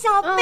[0.00, 0.32] 小兵，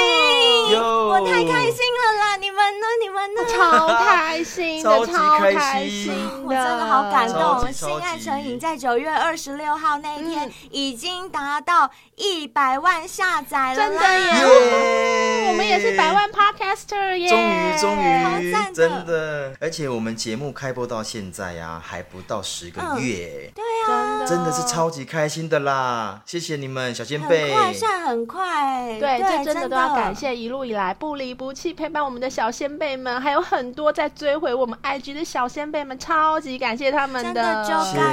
[0.70, 2.36] 嗯、我太开心了啦！
[2.36, 2.86] 你们呢？
[3.02, 3.44] 你们呢？
[3.48, 7.72] 超开心的， 超开心的，我真的好感动。
[7.72, 15.27] 心爱成瘾在九月二十六号那一天已经达到一百万下载了，真的耶！
[15.58, 17.28] 我们也是百万 Podcaster 耶！
[17.28, 19.52] 终于，终于，真的！
[19.60, 26.22] 而且我们节目开播到现在呀，还不到十个月，对啊，真的是超级开心的啦！
[26.24, 37.64] 谢谢你们，小仙贝，很快，算很快，对，这真的都要感谢一路以来不离不弃陪伴我们的小仙贝们，还有很多在追回我们 IG 的小仙贝们，超级感谢他们的，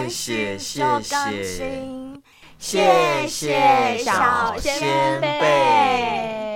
[0.09, 2.23] 谢谢，就甘心，
[2.57, 6.54] 谢谢小仙贝，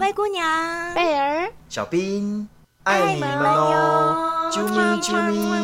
[0.00, 2.48] 灰姑娘，贝儿，小兵，
[2.84, 5.60] 爱你们哟，啾咪啾咪。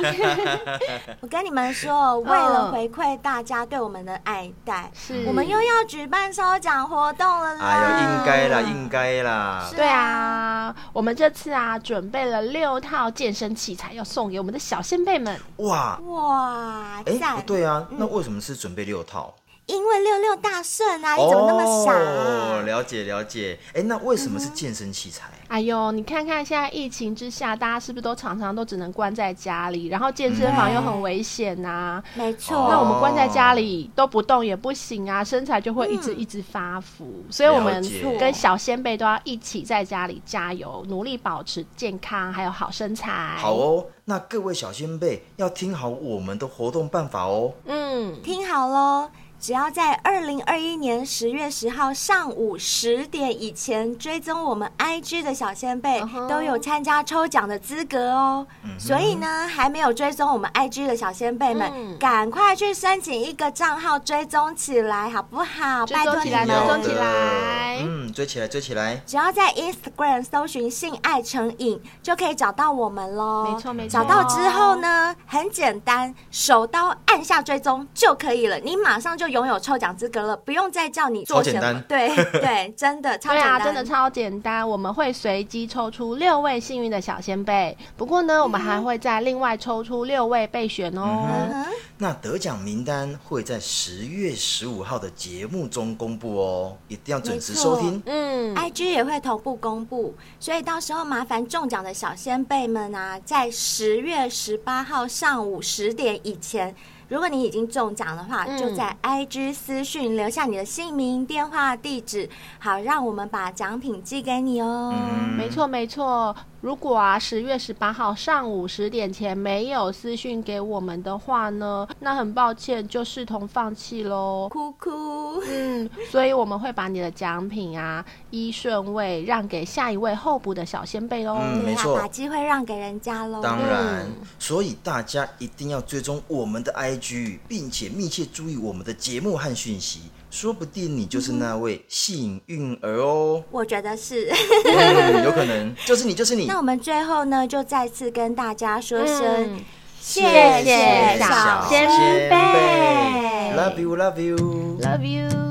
[1.20, 7.64] 我跟你们说，为了回馈大家对我们的爱戴，是我们又要举办抽奖活动了啦！
[7.64, 9.68] 哎呦，应该啦，应该啦。
[9.74, 15.36] 对啊，我们这次啊，准备了六套健身器材要送给我们的小仙贝们。
[15.56, 17.02] 哇哇！
[17.04, 19.34] 哎，不对啊，嗯、那为什么是准备六套？
[19.70, 21.14] 因为六六大顺啊！
[21.14, 22.58] 你怎么那么傻、啊？
[22.58, 23.58] 哦，了解了解。
[23.72, 25.28] 哎，那为什么是健身器材？
[25.30, 29.86] 嗯、哎呦，你看看现在疫情之下，大家是不是都常常都只能关在家里？
[29.86, 32.04] 然后健身房又很危险呐、啊。
[32.14, 32.68] 没错。
[32.68, 37.04] 那我们关在家里都不动也不行啊，身材就会一直一直发福。
[37.04, 37.80] 嗯、所以我们
[38.18, 43.36] 跟小先辈都要一起在家里加油，努力保持健康还有好身材。
[43.36, 47.52] 好哦，那各位小先辈要听好我们的活动办法哦。
[47.66, 49.08] 嗯，听好喽。
[49.40, 56.28] 只要在二零二一年十月十号上午十点以前追踪我们 IG 的小先辈，uh huh.
[56.28, 58.46] 都有参加抽奖的资格哦。
[58.62, 58.86] Uh huh.
[58.86, 62.30] 所以呢，还没有追踪我们 IG 的小先辈们，赶、uh huh.
[62.30, 65.86] 快去申请一个账号追踪起来，好不好？
[65.86, 67.78] 拜托起来，追踪起来。
[67.82, 69.00] 嗯，追起来，追起来。
[69.06, 73.50] 只要在 Instagram 搜寻“性爱成瘾”，就可以找到我们喽。
[73.50, 73.98] 没错，没错。
[73.98, 79.29] 找到之后呢，很简单，手刀按下追踪就可以了，你马上就。
[79.30, 81.82] 拥有抽奖资格了，不用再叫你做什么。
[81.88, 82.08] 对
[82.40, 83.58] 对，真的超简单。
[83.58, 84.68] 对啊，真的超简单。
[84.68, 91.26] 我们会随机抽出六位幸运的小仙贝，不过呢，我们还会再另外抽出六位备选哦。
[91.52, 91.66] 嗯、
[91.98, 98.02] 那得奖名单会在十月十五号的节目中公布哦，一定要准时收听。
[98.06, 106.74] 嗯，IG 也会同步公布，所以到时候麻烦中奖的小仙贝们啊，在十月十八号上午十点以前。
[107.10, 114.94] 如果你已经中奖的话，就在 IG 私讯留下你的姓名、电话、地址，好让我们把奖品寄给你哦。
[114.94, 116.34] 嗯，没错没错。
[116.60, 124.48] 如果啊十月十八号上午十点前没有私讯给我们的话呢，那很抱歉，就视同放弃喽。
[124.50, 125.40] 哭哭。
[125.48, 131.38] 嗯，所以我们会把你的奖品啊依顺位让给下一位候补的小先辈喽。
[131.40, 133.40] 嗯，没错，把机会让给人家喽。
[133.42, 140.02] 当然，嗯、所以大家一定要追踪我们的 IG，并且密切注意我们的节目和讯息。
[140.30, 143.42] 说不定你就是那位幸运儿哦！
[143.50, 144.32] 我觉得是，
[144.64, 145.74] 嗯，有可能。
[145.84, 146.46] 就是你，就是你。
[146.46, 149.60] 那我们最后呢，就再次跟大家说声、嗯、
[150.00, 151.88] 谢谢小仙
[152.30, 155.49] 贝，Love you，Love you，Love you。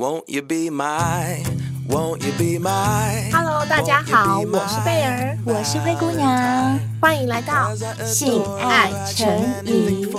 [0.00, 1.44] Won't you be my
[1.86, 7.74] Won't you be my Hello，大家好，我是贝儿，我是灰姑娘，欢迎来到
[8.06, 9.28] 性爱成
[9.66, 10.10] 瘾。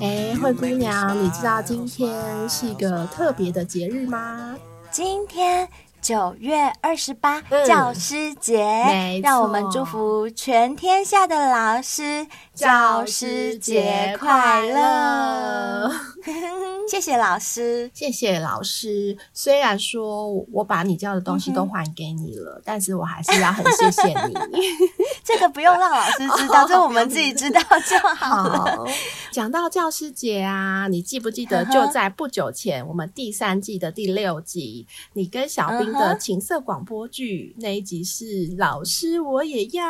[0.00, 2.10] 哎，灰姑娘，你知道今天
[2.48, 4.56] 是一个特别的节日吗？
[4.90, 5.68] 今天
[6.02, 15.92] 九月二十八，教师节，让我们祝福全天下的老师，教师节快乐。
[16.88, 19.16] 谢谢老师，谢谢老师。
[19.34, 24.34] 虽然说我把你教的东西都还给你了，嗯、但是我还是要很谢谢你。
[25.22, 28.58] 这个不用让老师知道，这我们自己知道就好了。
[28.76, 28.86] 好，
[29.32, 38.24] 讲到教师节啊，你记不记得就在不久前，我们第三季的第六集，你跟小兵的情色广播剧那一集是
[38.56, 39.84] “老师我也要”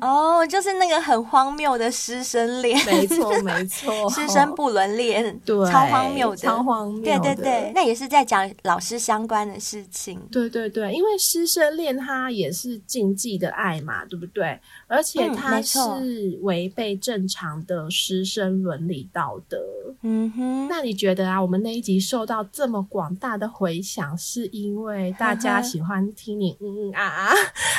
[0.00, 6.34] 哦，就是那个很荒谬的师生恋，没错没错，师生不伦恋，对，超荒谬。
[6.34, 7.02] 超荒谬！
[7.02, 10.18] 对对对，那也是在讲老师相关的事情。
[10.30, 14.58] 对对对，因为师生恋它也是禁忌的爱嘛，对不对？
[14.86, 19.58] 而且它是违背正常的师生伦理道德。
[20.02, 27.32] 嗯哼，那你觉得啊，我们那一集受到这么广大的回响，是因为大家喜欢听你嗯嗯啊啊，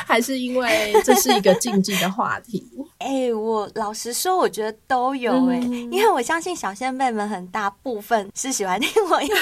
[0.06, 2.64] 还是因为这是一个禁忌的话题？
[3.00, 9.38] 哎、欸，我老实说，我觉得都有哎、欸，嗯、因为我相信小仙贝们很大部分是喜欢听我音乐，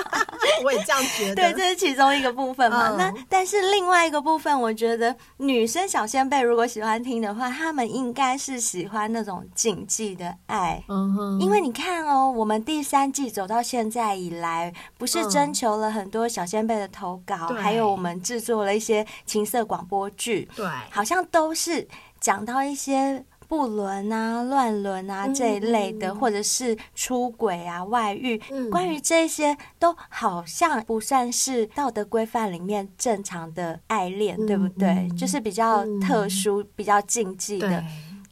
[0.64, 1.34] 我也这样觉得。
[1.34, 2.88] 对，这是其中一个部分嘛。
[2.90, 10.82] 嗯、那但是另外一个部分，我觉得女生小仙贝如果喜欢听的话，他们应该是喜欢那种禁忌的爱。
[10.88, 11.40] 嗯哼。
[11.40, 21.86] 因为你看哦，我们第三季走到现在以来，不是征求了很多小仙贝的投稿，嗯、还有我们制作了一些情色广播剧，对，好像都是。
[22.20, 34.88] 讲到一些不伦啊、乱伦啊这一类的，嗯、或者是出轨啊、外遇，嗯、关于这些都好像不算是道德规范里面正常的爱恋，嗯、对不对？
[34.88, 37.82] 嗯、就是比较特殊、嗯、比较禁忌的。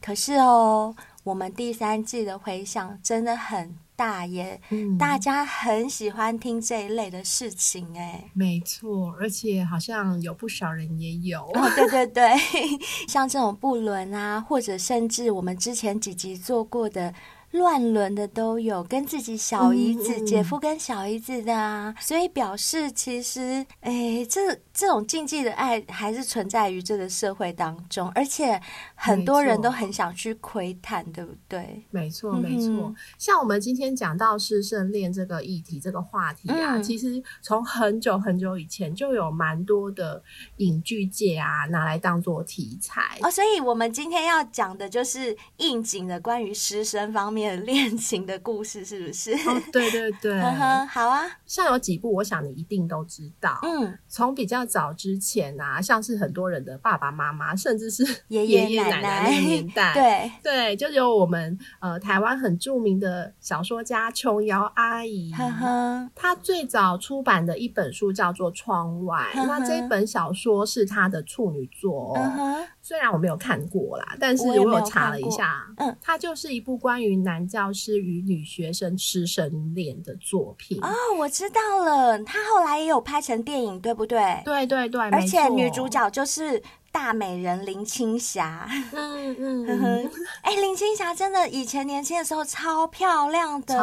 [0.03, 3.75] 可是哦，我们第三季的回想真的很。
[3.97, 12.31] 大爷，嗯、大家很喜欢听这一类的事情，哎，没错，而且好像有不少人也有，哦，对对对，
[13.09, 17.13] 像这种不伦啊，或者甚至我们之前几集做过的。
[17.53, 28.61] 乱伦的都有，跟自己小姨子、嗯、姐夫跟小姨子的啊，所以表示其实，哎，这这种禁忌的爱还是存在于这个社会当中，而且
[28.94, 31.82] 很多人都很想去窥探，对不对？
[31.90, 32.69] 没错，没错。
[32.69, 40.23] 嗯、像我们今天讲到师生恋这个议题、这个话题啊，嗯、其实从很久很久以前就有蛮多的
[40.58, 47.46] 影剧界啊拿来当做题材哦，所以我们今天要讲的就是应景的关于师生方面。
[47.64, 49.32] 恋情的故事是不是？
[49.32, 50.38] 哦，对对对，
[50.87, 51.25] 好啊。
[51.47, 53.59] 像有几部，我想你一定都知道。
[53.63, 65.33] 嗯，从比较早之前啊，像是很多人的爸爸妈妈，甚至是爷爷奶奶那个年代， 对对，就有我们呃台湾很著名的小说家琼瑶阿姨。
[65.33, 72.67] 呵呵，她最早出版的一本书叫做《窗外》，那这本小说是她的处女作哦。
[72.87, 80.79] 虽然我没有看过啦，但是我有查了一下，嗯，它就是一部关于男教师与女学生师生恋的作品。
[80.81, 84.41] 哦，我知道了，他后来也有拍成电影，对不对？
[84.44, 86.62] 对对对，而且女主角就是。
[86.97, 90.11] 大美人林青霞，嗯嗯，
[90.41, 93.75] 哎，林青霞真的以前年轻的时候超漂亮的，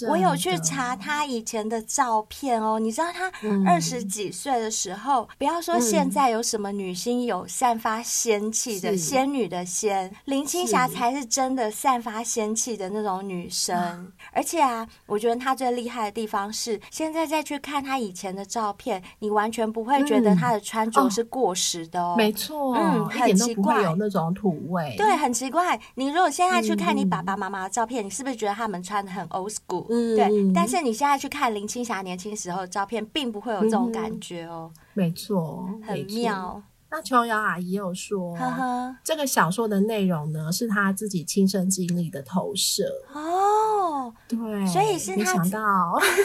[0.00, 0.08] 的。
[0.08, 2.78] 我有去查她以前的照片哦。
[2.78, 3.30] 你知道她
[3.66, 14.10] 二十几岁的时候，嗯、不要说现在有什么女星有散发仙气的、嗯、仙女的仙，林青霞才是真的散发仙气的那种女生。
[14.36, 22.14] 是而且啊，我觉得他最厉害的地方是，现在再去看他以前的照片，你完全不会觉得他的穿着是过时的哦。
[22.16, 22.46] 没错。
[22.46, 25.76] 错，嗯，很奇怪，有那种土味，对，很奇怪。
[25.96, 29.84] 你如果现在去看你爸爸妈妈的照片，嗯、你是不是觉得他们穿的很 old school？
[29.90, 30.52] 嗯，对。
[30.54, 34.70] 但是你现在去看林青霞年轻时候的照片，并不会有这种感觉哦。
[34.72, 36.62] 嗯、没错，很妙。
[36.88, 44.14] 那琼瑶阿姨有说，呵呵，这个小说的内容呢，是她自己亲身经历的投射哦。
[44.28, 44.38] 对，
[44.68, 45.60] 所以是她想到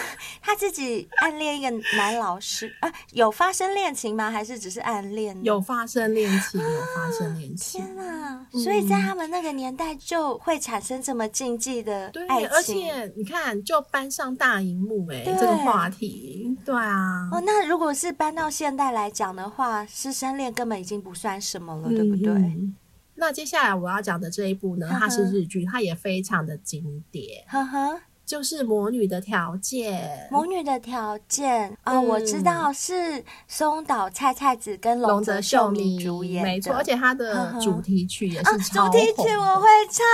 [0.40, 4.30] 她自己暗恋一个男老师啊，有发生恋情吗？
[4.30, 5.36] 还是只是暗恋？
[5.44, 7.82] 有发生恋情，有发生恋情。
[7.82, 8.46] 天啊！
[8.52, 17.28] 所以在他们那个年代就会产生这么禁忌的爱情，而且你看，就搬上大荧幕哎，这个话题，对啊。
[17.32, 20.51] 哦，那如果是搬到现代来讲的话，师生恋。
[20.54, 22.32] 根本已经不算什么了，对不对？
[22.34, 22.76] 嗯，
[23.16, 27.44] 那接下来我要讲的这一部呢，它是日剧，它也非常的经典。
[27.48, 28.02] 呵呵。
[28.24, 38.58] 就是魔女的条件，魔女的条件啊，我知道是松岛菜菜子跟龙泽秀明主演，没错，而且它的主题曲也是。
[38.70, 40.06] 主题曲我会唱，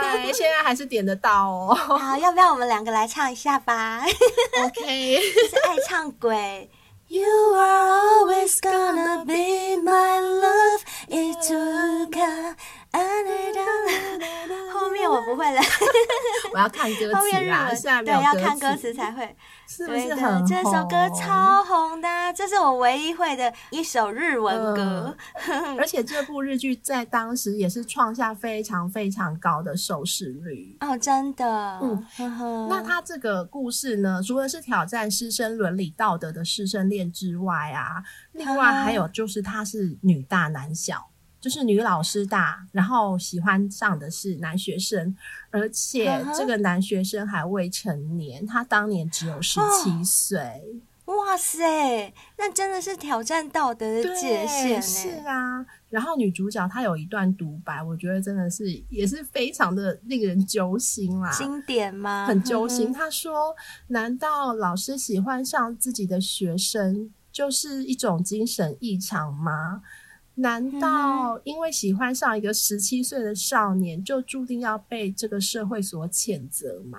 [0.00, 1.74] 对，现在还是点得到哦。
[1.76, 4.02] 好，要不要我们两个来唱一下吧？
[4.64, 6.70] OK，就是爱唱鬼。
[7.14, 10.84] You are always gonna be my love.
[11.08, 12.56] It took a
[14.72, 15.60] 后面我不会了，
[16.52, 17.18] 我要看歌词啊。
[17.18, 19.36] 后面日文对，要看歌词才会。
[19.66, 20.46] 是不是很红？
[20.46, 25.16] 这首歌超红的，这是我唯一会的一首日文歌。
[25.48, 31.80] 嗯、 而且这部日剧在当时也是创下非常非常高的收视率哦，真的。
[31.82, 41.08] 嗯，那他这个故事呢，除了是挑战师生伦理道德的师生恋之外啊，另外还有就是他是女大男小。
[41.44, 45.14] 就是女老师大，然后喜欢上的是男学生，
[45.50, 50.40] 而且这个男学生还未成年，他当年只有十七岁。
[51.04, 54.80] 哇塞，那真的是挑战道德的界限。
[54.80, 61.30] 是啊，然后女主角她有一段独白，我觉得真的是也是非常的令人揪心啦。
[61.36, 62.24] 经典吗？
[62.26, 62.90] 很揪心。
[62.90, 63.54] 她说
[63.88, 69.82] ：“难道老师喜欢上自己的学生就是一种精神异常吗？”
[70.36, 76.98] 难道因为喜欢上一个十七岁的少年，就注定要被这个社会所谴责吗？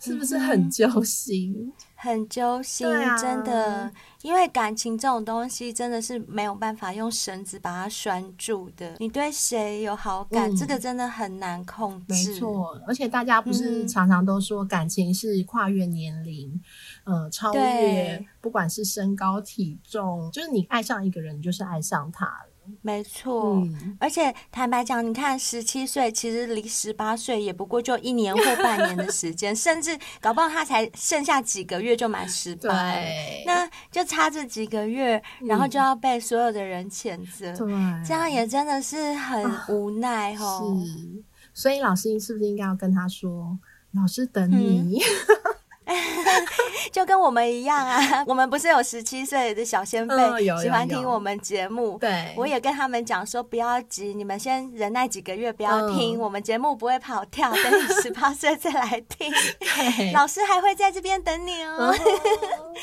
[0.00, 1.72] 是不是很揪心？
[1.94, 3.88] 很揪心，啊、真的，
[4.22, 8.96] 因为感情这种东西真的是没有办法用绳子把它拴住的。
[8.98, 12.32] 你对谁有好感，嗯、这个真的很难控制。
[12.32, 16.60] 没错，而且大家不是常常都说感情是跨越年龄，
[17.04, 22.51] 嗯、呃，超越不管是身高体重，就是你爱上一个人，你就是爱上他了。
[22.80, 37.74] 没错，嗯、而且坦白讲，你看十七岁，其实离十八岁也不过就一年或半年的时间， 甚至搞不好他才剩下几个月就满十八，对，那就差这几个月，然后就要被所有的人谴责，对，
[38.06, 40.76] 这样也真的是很无奈哦。
[40.84, 43.58] 是，所以老师是不是应该要跟他说，
[43.92, 44.98] 老师等你？
[44.98, 45.54] 嗯
[46.92, 51.98] 就跟我们一样啊， 我们不是有十七岁的小先辈、嗯、喜欢听我们节目？
[51.98, 59.32] 对，我也跟他们讲说，不要急，你们先忍耐几个月，不要听、嗯、我们节目，不会跑跳，等你十八岁再来听。
[60.14, 61.92] 老师还会在这边等你哦。
[61.92, 62.76] 嗯、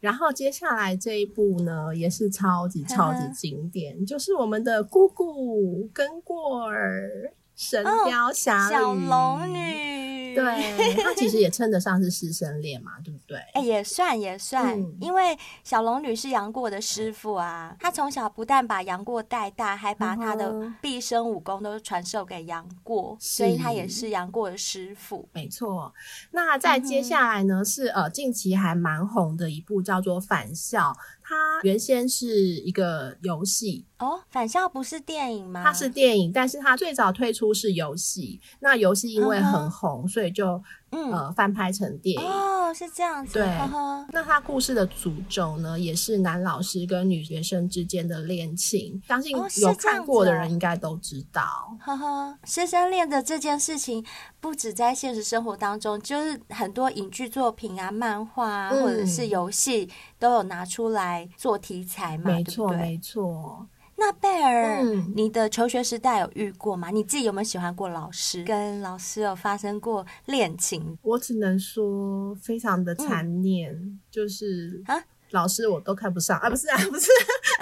[0.00, 7.32] 然后接下来这一部呢，也是超级超级经典，嗯、就是我们的姑姑跟过儿。
[7.56, 13.38] 神雕侠侣，小龙女，对， 她其实也称得上是师生恋嘛，对不对？
[13.54, 25.28] 哎、欸，也算也算，嗯、因为小龙女是杨过的师傅啊，她从小不但把杨过带大，还把他的毕生武功都传授给杨过，是所以她也是杨过的师傅。
[25.32, 25.94] 没错，
[26.32, 30.90] 那在接下来呢，是呃近期还蛮红的一部叫做《返校》。
[31.26, 35.62] 它原先是一个游戏哦，返校不是电影吗？
[35.64, 38.40] 它是电影，但是它最早推出是游戏。
[38.60, 40.62] 那游戏因为很红，所以就。
[40.96, 43.32] 嗯，呃，翻拍成电影哦，是这样子。
[43.32, 51.76] 对，呵呵那他故事的主轴呢，也是男老师跟女学生之间的恋情，相信有看过的人应该都知道。
[51.80, 54.06] 呵呵，师生恋的这件事情，
[54.38, 62.30] 不止在现实生活当中，就是很多影剧作品啊、漫画啊，嗯、或者是游戏，都有拿出来做题材嘛。
[62.30, 63.66] 没错，对对没错。
[63.96, 66.90] 那贝尔，嗯、你的求学时代有遇过吗？
[66.90, 68.42] 你自己有没有喜欢过老师？
[68.44, 70.98] 跟老师有发生过恋情？
[71.02, 74.94] 我只能说非常的残念，嗯、就是啊。
[75.30, 77.10] 老师我都看不上啊，不是啊，不是，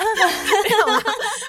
[0.62, 0.98] 没有啊，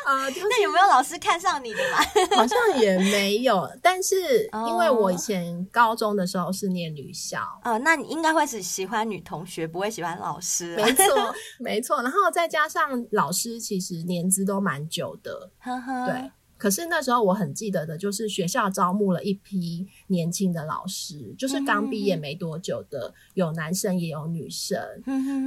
[0.05, 1.97] 啊，那有没有老师看上你的嘛？
[2.37, 16.05] 好像也没有，但是因为我以前高中的时候是念女校，哦，那你应该会是喜欢女同学，不会喜欢老师，没错， 没错，然后再加上老师其实年资都蛮久的，呵呵。
[16.07, 16.31] 对。
[16.63, 24.79] 可是那时候我很记得的，就是学校招募了一批年轻的老师，就是刚毕业没多久的，有男生也有女生。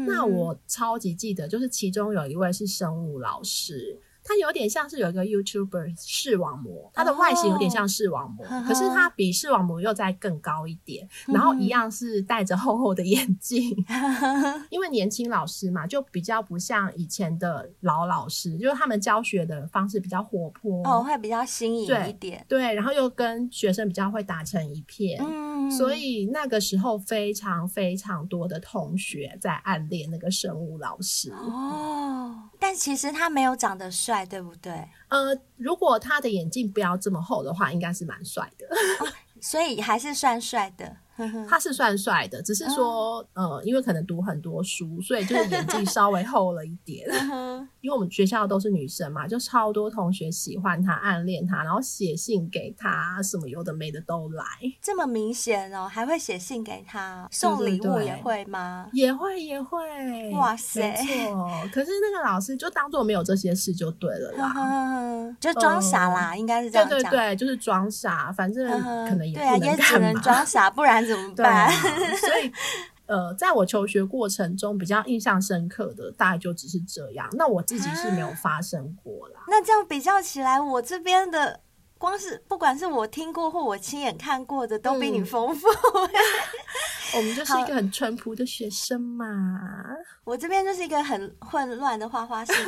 [0.07, 3.99] 那我超级记得，就是其中有一位是生物老师。
[4.29, 13.63] 他有点像是有一个 YouTuber 视网膜，它的外形有点像视网膜，哦、可是它比视网膜又再更高一点，然后一样是戴着厚厚的眼镜。
[14.69, 22.59] 因为年轻老师嘛，就比较不像以前的老老师，就是他们教学的方式比较活泼，哦，会比较新颖一点对。
[22.59, 31.31] 对，然后又跟学生比较会打成一片，嗯，所以那个时候非常非常多的同学在暗恋那个生物老师。
[31.31, 34.16] 哦，但其实他没有长得帅。
[34.25, 34.73] 对不对？
[35.09, 38.67] 呃，如果他的眼镜不要这么厚的话，应该是蛮帅的。
[39.05, 40.97] 哦，所以还是算帅的。
[41.49, 47.07] 他是算帅的，只是说，呃，因为可能读很多书，所以就是眼镜稍微厚了一点。
[47.81, 54.45] 因为我们学校都是女生嘛，就超多同学喜欢他、暗恋他，然后写信给他，什么有的没的都来。
[54.83, 58.89] 这么明显哦，还会写信给他，送礼物也会吗？
[58.93, 59.79] 也会，也会。
[60.33, 61.49] 哇塞，没错。
[61.73, 66.99] 可是那个老师就当做没有这些事就对了啦，就装傻啦，应该是这样讲。
[66.99, 68.69] 对对对，就是装傻，反正
[69.09, 71.06] 可能也对啊，也只能装傻，不然。
[71.07, 71.67] 怎么办？
[71.67, 71.71] 啊、
[72.17, 72.53] 所以，
[73.07, 77.29] 呃，在我求学过程中，比较印象深刻的，大概就只是这样。
[77.33, 79.41] 那我自己是没有发生过啦。
[79.41, 81.61] 啊、那这样比较起来，我这边的
[81.99, 85.69] 光是不管是我听过或我亲眼看过的，都比你丰富。
[85.69, 86.11] 嗯、
[87.17, 89.25] 我们就是一个很淳朴的学生嘛。
[90.25, 92.61] 我这边就是一个很混乱的花花世界。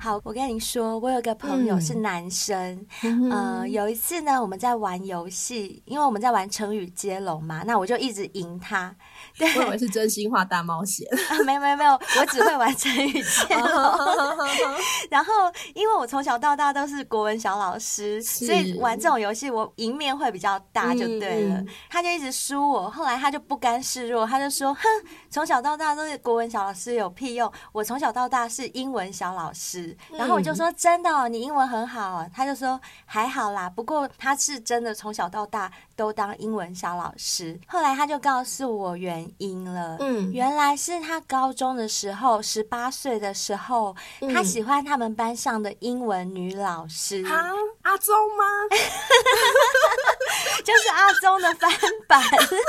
[0.00, 8.94] 好，我跟你说，我有个朋友是男生，嗯、呃，有一次呢，我们在玩游戏，因为我们在玩成语接龙嘛，那我就一直赢他。
[9.38, 11.06] 对，我以为是真心话大冒险。
[11.30, 13.66] 啊，没有没有没有，我只会玩成语接龙。
[15.08, 15.32] 然后，
[15.74, 21.62] 因为我从小到大都是国文小老师，所以玩这种游戏我赢面会比较大，就对了。
[21.88, 24.82] 他就一直输我，后来他就不甘示弱，他就说：“哼，
[25.30, 27.50] 从小到大都是国文小老师，有屁用！
[27.72, 47.22] 我从小到大是英文小老师。”然后我就说：“真的哦，你英文很好。”他就说：“还好啦，不过他是真的从小到大都当英文小老师。”后来他就告诉我原因了，嗯，原来是他高中的时候，十八岁的时候，嗯、他喜欢他们班上的英文女老师。
[47.24, 47.50] 啊，
[47.82, 48.44] 阿忠吗？
[50.64, 51.70] 就是阿中的翻
[52.06, 52.20] 版。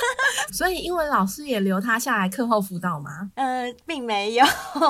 [0.54, 3.30] 所以英文老师也留他下来课后辅导吗？
[3.36, 4.46] 呃，并没有，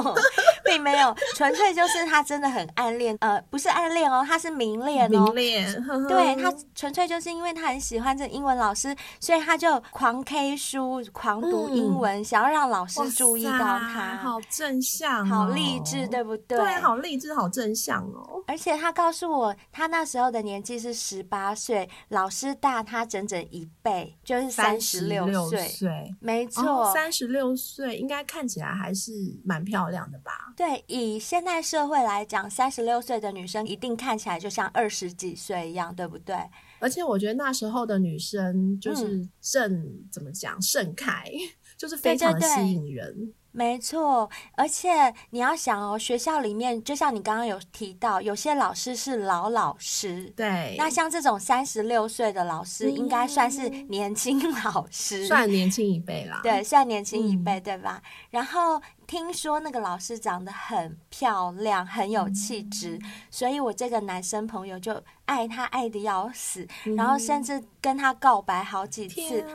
[0.65, 5.85] 并没有，纯粹就是他真的很暗恋，呃，不是暗恋哦，他是明恋哦，明恋。
[6.07, 14.17] 对，他纯粹就是因为他很喜欢这英文老师，所以他就狂 K 书，狂读英文，嗯、想要让老师注意到他。
[14.21, 16.57] 好正向、哦，好励志，对不对？
[16.57, 18.43] 对，好励志，好正向哦。
[18.47, 26.15] 而且他告诉我，他那时候的年纪是十八岁，老师大他整整一倍，就是三十六岁。
[26.19, 29.11] 没错，三十六岁应该看起来还是
[29.43, 30.31] 蛮漂亮的吧？
[30.55, 36.35] 对，以现代社会来讲，三十六岁的女生一定看起来就像二十几岁一样，对不对？
[36.79, 41.25] 而且我觉得那时候的女生就是正、嗯、怎么讲盛开，
[41.77, 43.05] 就是非常的吸引人。
[43.05, 50.75] 对对对没错，而且你要想哦，学校里面就像你刚刚有提到，有些老师是老老师，对。
[50.77, 56.39] 那像这种三十六岁的老师，应该算是年轻老师，嗯、算年轻一辈啦。
[56.43, 58.01] 对，算年轻一辈，嗯、对吧？
[58.29, 58.81] 然后。
[59.09, 69.41] 听说那个老师长得很漂亮，很有气质，嗯、所以我这个男生朋友就爱他爱的要死，嗯、然后甚至跟他告白好几次。
[69.41, 69.49] 啊、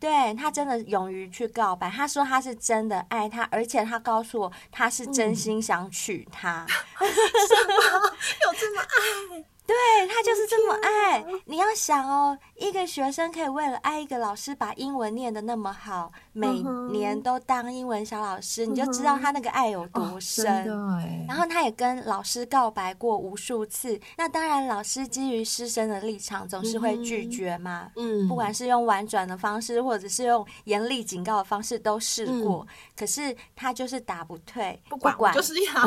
[0.00, 6.66] 对，他真的勇于去告白，他说他是真的爱他，而且他告诉我他是真心想娶她。
[6.98, 7.06] 嗯、
[8.42, 9.44] 有这么爱？
[9.70, 11.24] 对，他就是这么爱。
[11.44, 16.48] 你要想哦，一个学生可以为了爱一个老师，把英文念得那么好，每
[16.90, 20.66] 年都当英文小老师，你就知道他那个爱有多深。
[21.28, 24.00] 然后他也跟老师告白过无数次。
[24.16, 27.92] 那当然，老师基于师生的立场，总是会拒绝嘛。
[27.94, 32.66] 嗯，不管是用婉转的方式，或者是用严厉警告的方式，都试过。
[32.96, 35.32] 可是他就是打不退，不管，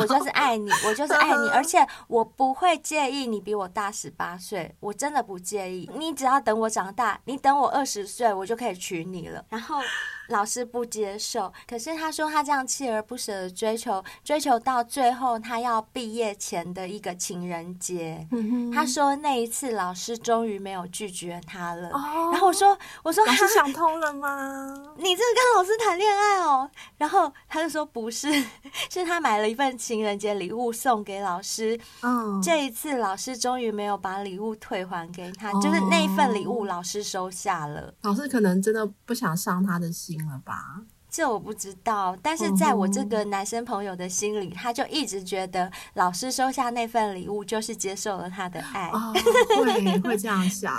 [0.00, 5.90] 我就是爱你，我就是爱你， 而且我不会介意你比我大十八岁，我真的不介意。
[5.94, 9.44] 你只要等我长大，你等我二十岁，我就可以娶你了。
[9.50, 9.82] 然后。
[10.28, 18.26] 老师不接受，可是他说他这样锲而不舍的追求，追求到最后，他要毕业前的一个情人节，
[18.72, 21.88] 他说那一次老师终于没有拒绝他了。
[21.90, 24.74] 哦、然后我说，我说老师想通了吗？
[24.96, 26.70] 你这个跟老师谈恋爱哦？
[26.96, 28.32] 然后他就说不是，
[28.90, 31.78] 是他买了一份情人节礼物送给老师。
[32.02, 37.92] 嗯，这一次老师终于没有把礼物退还给他，哦、就是那一份礼物老师收下了。
[38.02, 40.13] 老师可能真的不想伤他的心。
[40.18, 40.80] 了吧？
[41.10, 49.12] 这我不知道，但是在我这个男生朋友的心里，他就一直觉得老师收下那份礼物就是接受了他的爱，哦、
[49.56, 50.74] 会 会这样想，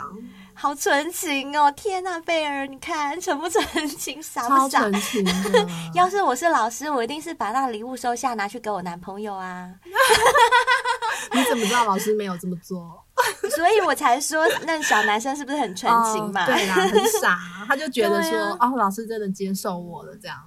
[0.54, 1.72] 好纯情哦！
[1.72, 4.82] 天呐，贝儿，你看纯不纯情，傻不傻？
[4.82, 5.26] 超纯情。
[5.96, 9.74] 要是我是老师，我一定是把那礼物收下，拿去给我男朋友啊！
[11.32, 13.05] 你怎么知道老师没有这么做？
[13.56, 16.44] 所以我才说，那小男生是不是很纯情嘛？
[16.44, 20.38] 哦、对啦，很傻， 他就觉得说，啊、哦，老师真的接受我了，这样。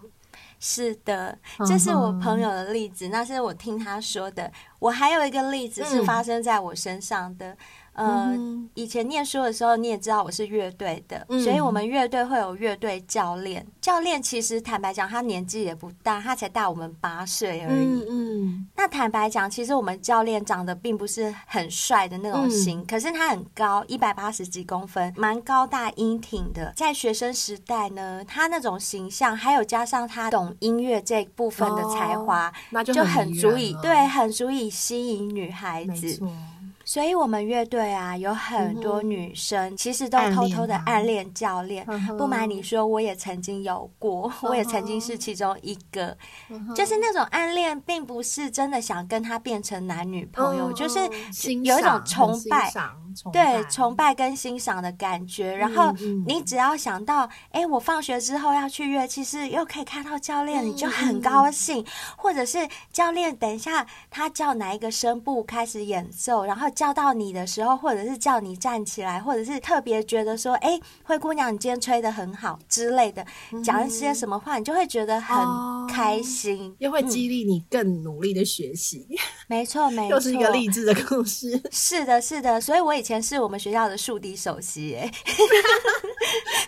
[0.60, 4.50] 是的，这是我朋友的例子，嗯、那是我听他说的。
[4.80, 7.50] 我还有一个例子是发生在我身上的。
[7.50, 7.56] 嗯
[7.98, 8.38] 呃，
[8.74, 13.66] 以前念书的时候，你也知道我是乐队的，嗯、所以我们乐队会有乐队教练。
[13.80, 18.04] 教练其实坦白讲，他年纪也不大，他才大我们八岁而已。
[18.06, 26.72] 嗯，嗯那坦白讲，其实我们教练长得并不是很帅的那种型，嗯、可是他很高，一百八十几公分，蛮高大英挺的。
[26.76, 36.22] 在学生时代呢，他那种形象，还有加上他懂音乐这部分的才华，哦、那就很，就很足以对，很足以吸引女孩子。
[36.88, 41.86] 所以，我们乐队啊，有很多女生其实都偷偷的暗恋教练。
[42.16, 46.16] 不瞒你说，我也曾经有过，我也曾经是其中一个。
[46.74, 50.98] 就是那种暗恋，并不是真的想跟他变成男女朋友，就是
[51.62, 52.72] 有一种崇拜，
[53.32, 55.54] 对崇拜跟欣赏的感觉。
[55.54, 55.92] 然后
[56.26, 61.82] 你只要想到，哎、我放学之后要去乐器室，又可以看到教练，你就很高兴。
[61.82, 73.24] 嗯、或者是教练等一下他叫哪一个声部开始演奏，然后叫到你的时候，或者是叫你站起来，或者是特别觉得说，哎，灰姑娘，你今天吹的很好之类的，
[73.64, 75.38] 讲一些什么话，你就会觉得很
[75.88, 79.06] 开心，哦、又会激励你更努力的学习。
[79.46, 81.60] 没错，没错， 又是一个励志的故事。
[81.70, 85.10] 是的，是的，所以我以前是我们学校的竖笛首席，哎，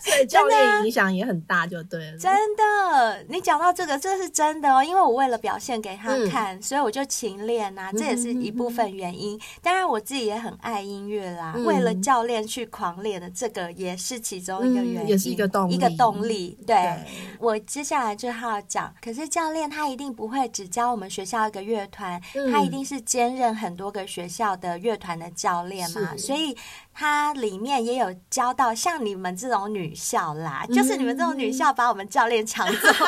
[0.03, 2.17] 所以教练影响也很大，就对了。
[2.17, 9.39] 真的，你讲到这个，这是真的哦，因为我为了表现给他看，嗯、所以我就勤练啊，这也是一部分原因。
[9.61, 16.57] 当然，我自己也很爱音乐啦，嗯、为了教练去狂练的，这个也是其中一个原因，嗯、也是一个动力，一个动力。
[16.67, 16.97] 对，对
[17.39, 26.57] 我接下来就要讲，可是教练他一定不会只教我们学校一个乐团，嗯、他一定是兼任很多个学校的乐团的教练嘛，是所以
[26.95, 32.95] 他里面也有教到像你们这种女校啦，嗯、就是你们这种女校把我们教练抢走的，就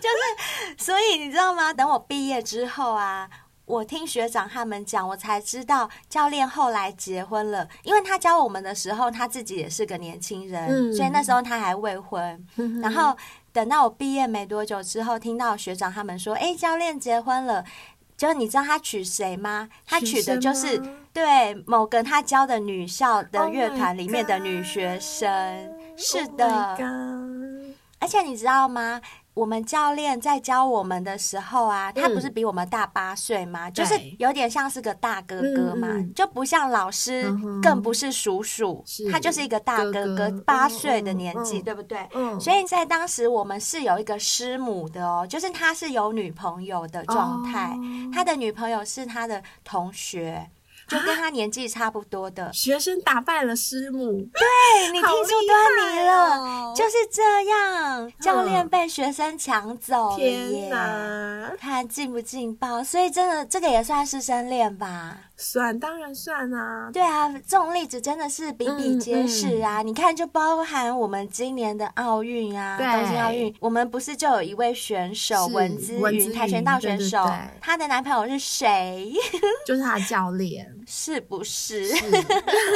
[0.00, 0.16] 就是，
[0.78, 1.70] 所以你知道吗？
[1.72, 3.28] 等我毕业之后啊。
[3.66, 7.66] 我听学长他们讲，我才知道教练后来结婚了。
[7.82, 12.46] 因为他教我们的时候，他自己也是个年轻人，嗯、所以那时候他还未婚。
[12.56, 13.16] 嗯、然后
[13.54, 17.64] 等到我毕业没多久之后，听到学长他们说：“哎，教练结婚了。”
[18.16, 19.68] 就你知道他娶谁吗？
[19.86, 20.80] 他娶的就是
[21.12, 25.28] 对某个他教的女校的乐团里面的女学生。
[25.28, 29.00] Oh、是的，oh、而且你知道吗？
[29.34, 33.68] 我们教练在教我们的时候啊，他不是比我们大八岁吗？
[33.68, 41.98] 嗯、就是有点像是个大哥哥嘛，嗯、就不像老师，嗯、更不是叔叔，他就是一个大哥哥，八岁的年纪，对不对？
[42.14, 50.48] 嗯、所以在当时我们是有一个师母的哦，就是他是有女朋友的状态，哦、他的女朋友是他的同学。
[50.88, 52.52] 就跟他年纪差不多的。
[52.52, 65.18] 学生打败了师母，对，你听出端倪了，哦、就是这样，教练被学生抢走了耶，天哪，看劲不劲爆，所以真的这个也算师生恋吧。
[65.36, 66.90] 算，当然算啊。
[66.92, 69.82] 对啊，这种例子真的是比比皆是啊。
[69.82, 77.24] 嗯嗯、你看，就包含我们今年的奥运啊，对东京奥运，我们不是就有一位选手文姿云跆拳道选手，
[77.60, 79.12] 她的男朋友是谁？
[79.66, 81.88] 就是她的教练，是不是？
[81.88, 81.96] 是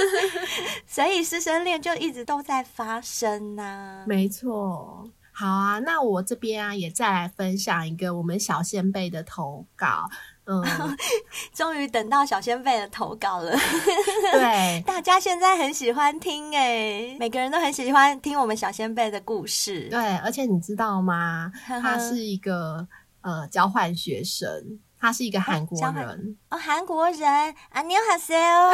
[0.87, 4.05] 所以师生恋就一直都在发生呐、啊。
[4.07, 5.09] 没错。
[5.33, 10.09] 好啊，那我这边啊也再来分享一个我们小仙贝的投稿。
[10.51, 10.65] 嗯，
[11.53, 13.53] 终于等到小先贝的投稿了。
[14.33, 19.89] 对， 大家现在很喜欢听哎，每个人都很喜欢听我们小先贝的故事。
[19.91, 21.53] 对，而且你知道吗？
[21.67, 22.87] 他是一个
[23.21, 24.81] 呃交换学生。
[25.01, 28.73] 他是一个韩国人哦，韩国人啊，你好谁哦，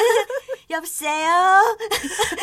[0.68, 1.60] 有谁哦？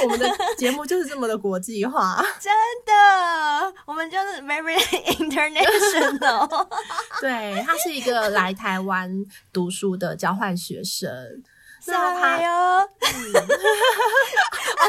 [0.03, 2.51] 我们的节目就是这么的国际化， 真
[2.85, 4.77] 的，我们就是 very
[5.17, 6.67] international。
[7.19, 9.11] 对，他是一个来台湾
[9.53, 11.43] 读书的交换学生。
[11.83, 12.87] 是啊，他哟，啊，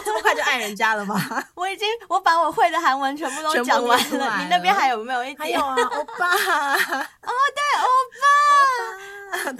[0.05, 1.17] 这么快就爱人家了吗？
[1.55, 5.39] 我已经我把我会的韩文全部都讲完了，了你那边还有没有一点？
[5.39, 6.27] 还有啊，欧巴。
[6.37, 7.87] 哦，对，欧
[8.21, 8.27] 巴。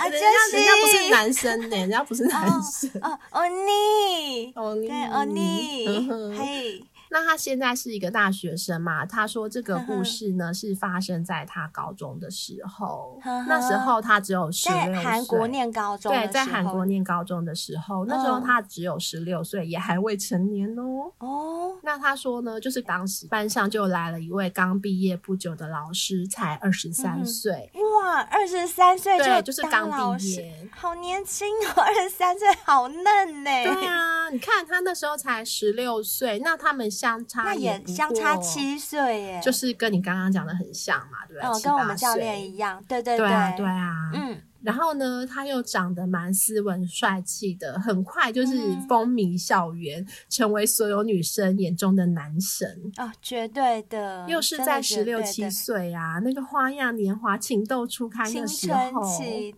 [0.03, 2.91] 啊，人家人家不是男生呢，人家不是男生。
[3.01, 6.85] 哦，欧尼，对，欧尼，嘿。
[7.13, 9.05] 那他现在是一个大学生嘛？
[9.05, 13.21] 他说这个故事呢，是发生在他高中的时候。
[13.47, 16.11] 那时候他只有十六岁，在韩国念高中。
[16.11, 21.13] 对，在韩国念高中的时候，那时候他只有十六岁，也还未成年哦。
[21.19, 27.71] 哦，那他说呢，就是当时班上就来了一位刚毕业不久的老师，才二十三岁。
[28.03, 31.83] 哇，二十三岁就就是刚毕业，好年轻哦！
[31.83, 33.51] 二十三岁好嫩呢。
[33.65, 36.83] 对啊，你看他那时候才十六岁，那他们。
[37.03, 41.49] 相差也，那也相差七岁耶，就是跟你刚刚讲的很像嘛，对不对？
[41.49, 44.41] 哦，跟我们教练一样，对对对，对啊，嗯。
[44.63, 48.57] 然后呢，他又长得蛮斯文帅气的，很快就是
[48.89, 54.25] 风靡校园，嗯、成为所有女生眼中的男神哦，绝对的。
[54.29, 59.03] 又是在十六七岁啊，那个花样年华、情窦初开的时候，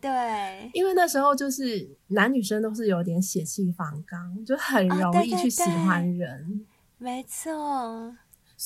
[0.00, 6.40] 对，因为那时候就是男女生都是有点血气方刚，就很容易去喜欢人。
[6.40, 8.14] 哦对对对没错，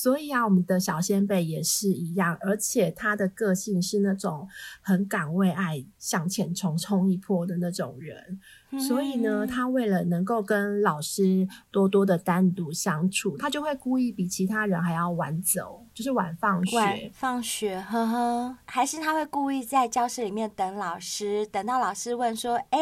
[0.01, 4.47] 所以啊，我们的小先辈也是一样，而且他的个性是那种
[4.81, 8.39] 很敢为爱向前冲、冲一波的那种人。
[8.71, 16.77] 嗯、所以呢，他为了能够跟老师多多的单独相处，他就会故意比其他人还要晚走，就是晚放学。
[16.77, 22.79] 晚放学，呵呵，还是他会故意在教室里面等老师，等到老师问说：“哎。”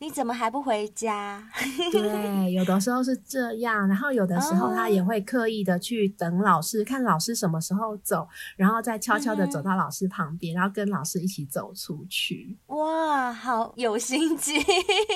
[0.00, 1.42] 你怎么还不回家？
[1.90, 12.56] 对，有的时候是这样，然后有的时候他也会刻意的去等老师，看老师什么时候走，然后再悄悄的走到老师旁边，然后跟老师一起走出去。
[12.66, 14.54] 哇，好有心机，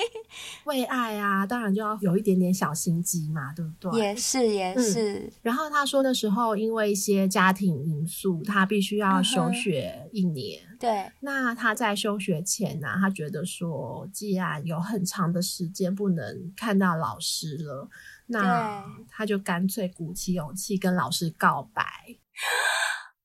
[0.65, 3.99] 为爱啊，当然就要有一点点小心机嘛，对不对？
[4.01, 5.13] 也是，也是。
[5.13, 10.61] 嗯，然后他说的时候，因为一些家庭因素，他必须要休学一年。
[10.65, 17.87] 嗯对，那他在休学前呢、啊，他觉得说，既然有很长的时间不能看到老师了，
[18.27, 21.85] 那他就干脆鼓起勇气跟老师告白。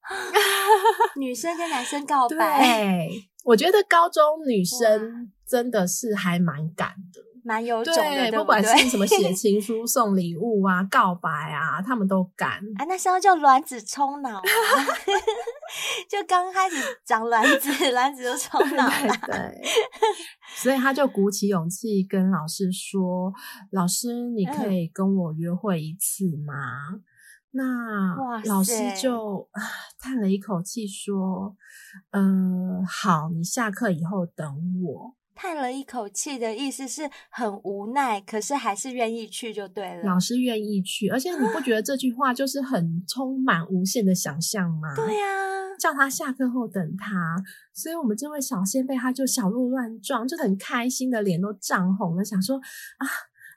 [1.18, 7.21] 女生跟男生告白，对，我觉得高中女生真的是还蛮敢的。
[7.49, 12.59] 蛮有种的，不管是什么写 情书、送礼物啊、告白啊，他们都敢。
[12.77, 14.43] 啊，那时候就卵子冲脑，
[16.11, 18.93] 就刚开始长卵子，卵子就冲脑了。
[19.25, 19.63] 对，
[20.61, 23.33] 所以他就鼓起勇气跟老师说
[23.73, 26.53] ：“老师，你可以跟我约会一次吗？”
[26.93, 27.03] 嗯、
[27.53, 29.49] 那老师就
[29.99, 31.57] 叹了一口气说
[32.13, 34.47] ：“嗯、呃，好，你下课以后等
[34.83, 40.03] 我。”叹了一口气的意思是很无奈，可是还是愿意去就对了。
[40.03, 44.92] 老师愿意去，而且你不觉得这句话就是很充满无限的想象吗？
[44.96, 47.37] 对呀，叫他下课后等他，
[47.72, 53.07] 所以我们这位小仙贝他就小鹿乱撞，就很开心的脸都涨红了，想说啊，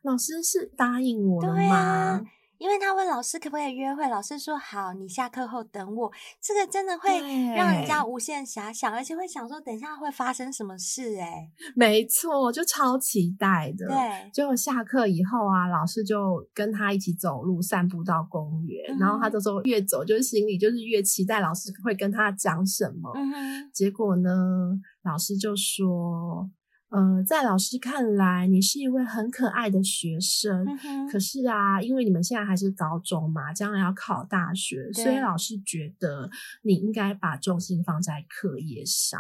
[0.04, 2.22] 老师是答应我了吗？
[2.62, 6.12] 因为他问老师可不可以约会，老师说好，你下课后等我。
[6.40, 7.10] 这个真的会
[7.56, 11.50] 让人家无限遐想，而且会想说等一下会发生什么事哎。
[11.76, 13.88] 没错，就超期待的。
[13.88, 23.12] 对，结果下课以后啊，老师就跟他一起走路散步到公园，嗯、然后他就说越走就是心里就是越期待老师会跟他讲什么。
[23.74, 24.30] 结果呢，
[25.02, 26.48] 老师就说。
[26.92, 30.66] 呃，在老师看来，你是一位很可爱的学生。
[30.84, 36.30] 嗯、可是啊，因为你们现在还是高中嘛，将来要考大学，所以老师觉得
[36.64, 39.20] 你应该把重心放在课业上。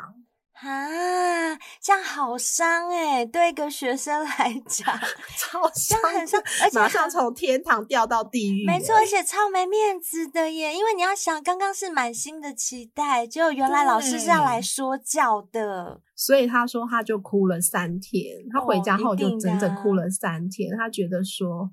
[0.61, 4.85] 啊，这样好伤哎，对一个学生来讲，
[5.37, 8.67] 超伤，很伤，而且马上从天堂掉到地狱。
[8.67, 21.71] 没错，而且超没面子的耶，因为你要想，刚刚是满心的期待，结果原来老师是要来说教的，所以他说他就哭了三天，他回家后就整整哭了三天，哦，他觉得说。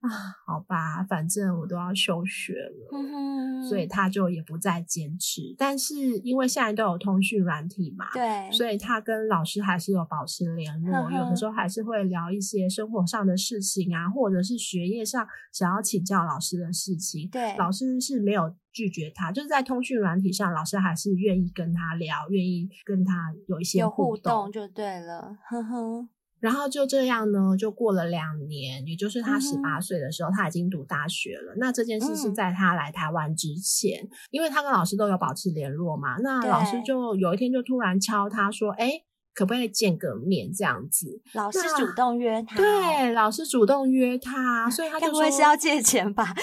[0.00, 0.08] 啊，
[0.46, 5.54] 好吧，反正我都要休学了，嗯，所以他就也不再坚持。
[5.58, 17.28] 但是因为现在都有通讯软体嘛，对，所以他跟老师还是有保持联络，嗯，有的时候还是会聊一些生活上的事情啊，或者是学业上想要请教老师的事情。
[17.30, 26.08] 对，老师是没有拒绝他，就是在通讯软体上，老师还是愿意跟他聊，愿意跟他有一些互动，互动就对了，呵呵。
[26.40, 31.54] 然后就这样呢，就过了两年，也就是他十八岁的时候，嗯，他已经读大学了。
[31.56, 36.16] 那这件事是在他来台湾之前，嗯，因为他跟老师都有保持联络嘛。
[36.22, 38.92] 那老师就有一天就突然敲他说：“哎，
[39.34, 42.56] 可不可以见个面？”这样子，老师主动约他。
[42.56, 46.32] 对，老师主动约他，所以他就说：“不会是要借钱吧？”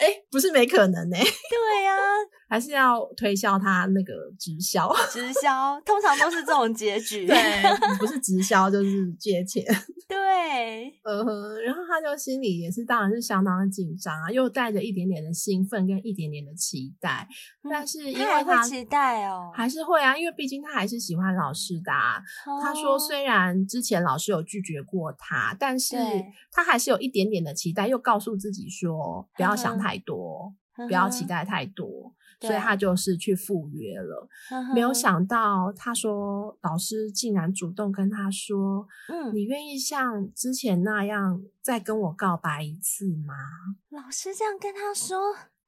[0.00, 1.22] 哎，不是没可能呢、欸。
[1.22, 2.00] 对呀、啊，
[2.52, 4.92] 还是要推销他那个直销。
[5.10, 7.26] 直销通常都是这种结局。
[7.26, 7.34] 对，
[7.98, 9.64] 不是直销就是借钱。
[10.08, 17.26] 对，呃、uh-huh，然后他就心里也是，当然是相当的紧张啊，又带着一点点的兴奋跟一点点的期待。
[17.62, 22.20] 嗯、但是因为他，期待哦，还是会啊，因为毕竟他还是喜欢老师的、啊。
[22.44, 22.60] Oh.
[22.60, 25.96] 他说，虽然之前老师有拒绝过他，但是
[26.50, 29.92] 他还是有一点点的期待，又告诉自己说不要想太。
[29.92, 30.54] 太多，
[30.88, 34.28] 不要期待太多，所以他就是去赴约了。
[34.74, 43.34] 没有想到，他说老师竟然主动跟他说：“嗯，你愿意像之前那样再跟我告白一次吗？”
[43.90, 45.18] 老师这样跟他说，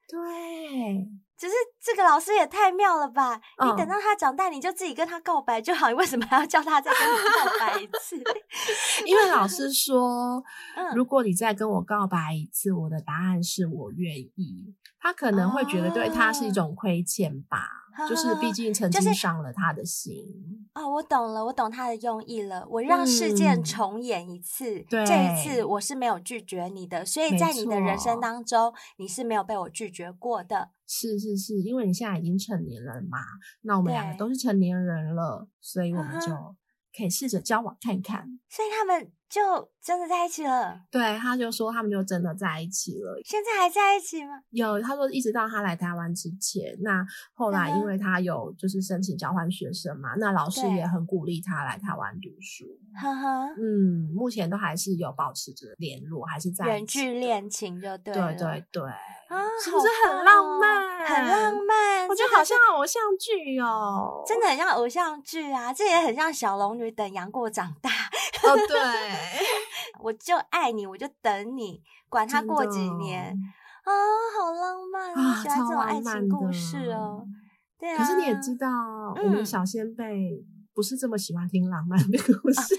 [0.09, 1.09] 对。
[1.37, 3.35] 只是这个老师也太妙了吧！
[3.61, 5.89] 你等到他长大，你就自己跟他告白就好。
[5.89, 8.17] 你为什么还要叫他再跟你告白一次？
[9.05, 10.43] 因为老师说，
[10.95, 14.75] 如果你再跟我告白一次，我的答案是我愿意。
[15.05, 17.83] 他可能会觉得对他是一种亏欠吧。
[18.09, 20.17] 就是毕竟曾经伤了他的心。
[20.75, 22.67] 就是，哦，我懂了，我懂他的用意了。
[22.69, 30.71] 我让事件重演一次，嗯，对，这一次我是没有拒绝你的，所以在你的人生当中，你是没有被我拒绝过的。
[30.89, 33.19] 是是是，因为你现在已经成年了嘛，
[33.61, 36.33] 那我们两个都是成年人了，所以我们就
[36.97, 38.27] 可以试着交往看看。
[38.49, 40.79] 所以他们就真的在一起了。
[40.93, 43.21] 对，他就说他们就真的在一起了。
[43.25, 44.31] 现在还在一起吗？
[44.51, 52.65] 有，他说一直到他来台湾之前，那后来因为他有就是申请交换学生嘛，那老师也很鼓励他来台湾读书。
[53.03, 58.83] 呵呵，嗯，目前都还是有保持着联络，还是在远距恋情，就对，对对对。
[59.29, 61.05] 啊，是不是很浪漫？
[61.05, 65.73] 很浪漫，我觉得好像偶像剧哦，真的很像偶像剧啊！
[65.73, 67.91] 这也很像小龙女等杨过长大。
[68.45, 68.79] 哦，对，
[70.03, 73.37] 我就爱你，我就等你，管他过几年
[73.85, 73.93] 啊，
[74.39, 75.43] 好浪漫啊！
[75.43, 77.25] 喜欢这种爱情故事哦。
[77.79, 78.69] 对啊，可是你也知道，
[79.23, 82.77] 我们小仙贝不是这么喜欢听浪漫的故事，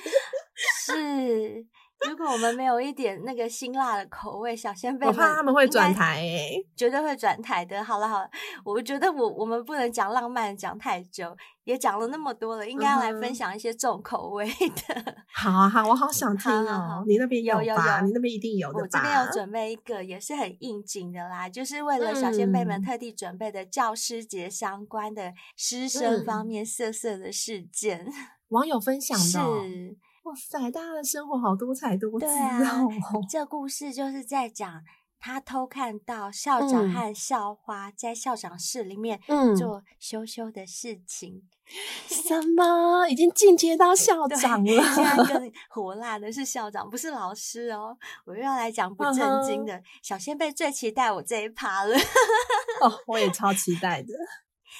[0.86, 1.66] 是。
[2.10, 7.84] 如果我们没有一点那个辛辣的口味，小鲜贝，我怕他们会转台诶，绝对会转台的。
[7.84, 8.30] 好了好了，
[8.64, 15.16] 我觉得我我们不能讲浪漫讲太久，也讲了那么多了，应该要来分享一些重口味的。
[15.34, 16.66] 好啊好，我好想 听哦。
[16.66, 18.82] 好好好，你那边有，有有有，你那边一定有的吧？
[18.82, 28.06] 我这边有准备一个，也是很应景的啦，就是为了小仙贝们特地准备的教师节相关的师生方面色色的事件。
[28.06, 28.14] 嗯、
[28.50, 29.98] 网友分享的是。
[30.26, 32.30] 哇塞，大家的生活好多彩多姿哦！
[32.30, 32.82] 对 啊，
[33.30, 34.82] 这故事就是在讲
[35.20, 39.20] 他偷看到校长和校花在校长室里面
[39.56, 41.44] 做羞羞的事情。
[41.68, 41.74] 嗯、
[42.10, 43.08] 什么？
[43.08, 44.84] 已经进阶到校长了？
[44.96, 47.96] 现在更 火辣的是校长，不是老师哦。
[48.26, 49.80] 我又要来讲不正经的。
[50.02, 51.96] 小仙贝最期待我这一趴了。
[52.82, 54.14] 哦，我也超期待的。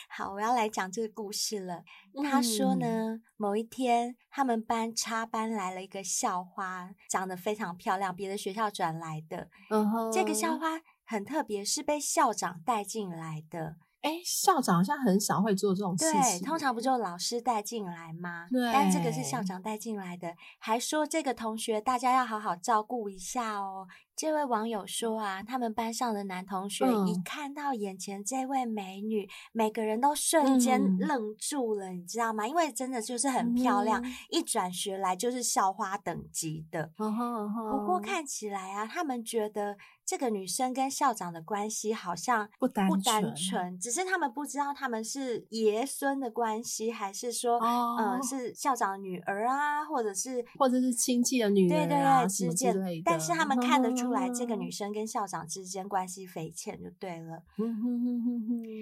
[0.10, 1.84] 好，我要来讲这个故事了。
[2.24, 9.50] 他说呢，嗯、某一天他们班插班来了一个校花，长得非常漂亮，别的学校转来的。
[9.70, 13.78] 嗯哼，这个校花很特别，是被校长带进来的。
[14.06, 16.22] 哎，校长好像很少会做这种事情。
[16.22, 18.48] 对，通常不就老师带进来吗？
[18.52, 18.72] 对。
[18.72, 23.88] 但这个是校长带进来的，还说这个同学大家要好好照顾一下哦。
[24.16, 32.48] 这位网友说啊，他们班上的男同学一看到眼前这位美女，嗯、每个人都瞬间愣住了，嗯、你知道吗？
[32.48, 36.92] 因为真的就是很漂亮，嗯、一转学来就是校花等级的。
[36.96, 52.74] 不过看起来啊，他们觉得这个女生跟校长的关系好像不单纯，不单纯，只是他们不知道他们是爷孙的关系，还是说，哦、呃，是校长的女儿啊，或者是或者是亲戚的女儿、啊，对对对，之间。
[52.74, 53.02] 之。
[53.04, 54.06] 但是他们看得出。
[54.06, 57.42] 后来，这个女生跟校长之间关系匪浅，就对了。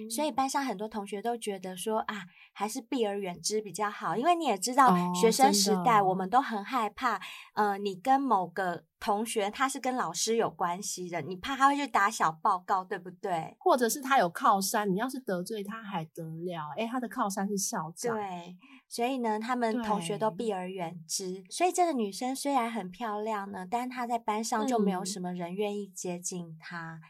[0.09, 7.19] 所以班上很多同学都觉得说啊，还是避而远之比较好，因为你也知道，学生时代我们都很害怕。
[7.55, 13.55] 呃，你跟某个同学他是跟老师有关系的，你怕他会去打小报告，对不对？
[13.59, 16.69] 或者是他有靠山，你要是得罪他还得了？
[16.77, 18.15] 诶，他的靠山是校长。
[18.15, 18.55] 对。
[18.87, 21.43] 所以呢，他们同学都避而远之。
[21.49, 26.93] 所以这个女生虽然很漂亮呢，但她在班上就没有什么人愿意接近她。
[26.93, 27.01] 嗯、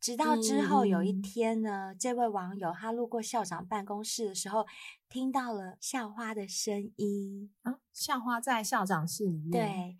[0.00, 4.66] 直到之后有一天呢，嗯、这位网友他路过校长办公室的时候，
[5.08, 7.50] 听到了校花的声音。
[7.62, 9.50] 啊，校花在校长室里面。
[9.50, 9.96] 对。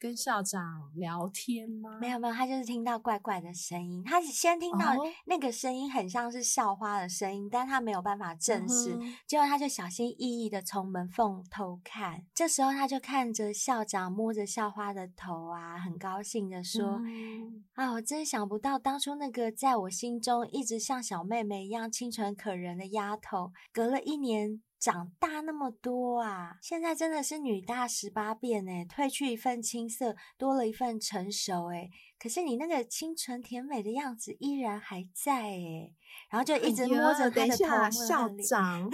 [0.00, 1.98] 跟校长聊天吗？
[2.00, 4.02] 没有没有，他就是听到怪怪的声音。
[4.02, 8.96] 他先听到那个声音很像是校花的声音，哦、但他没有办法证实。
[8.98, 12.24] 嗯、结果他就小心翼翼的从门缝偷看。
[12.34, 26.56] 这时候他就看着校长摸着校花的头啊，很高兴的说：“嗯、啊，我真想不到当初那个在我心中一直像小妹妹一样清纯可人的丫头，隔了一年。”长大那么多啊！
[26.62, 31.90] 现在真的是女大十八变哎，褪去一份青涩，多了一份成熟哎。
[32.18, 35.92] 可是你那个清纯甜美的样子依然还在哎。
[36.30, 38.90] 然后就一直摸着他的头，哎、 校长，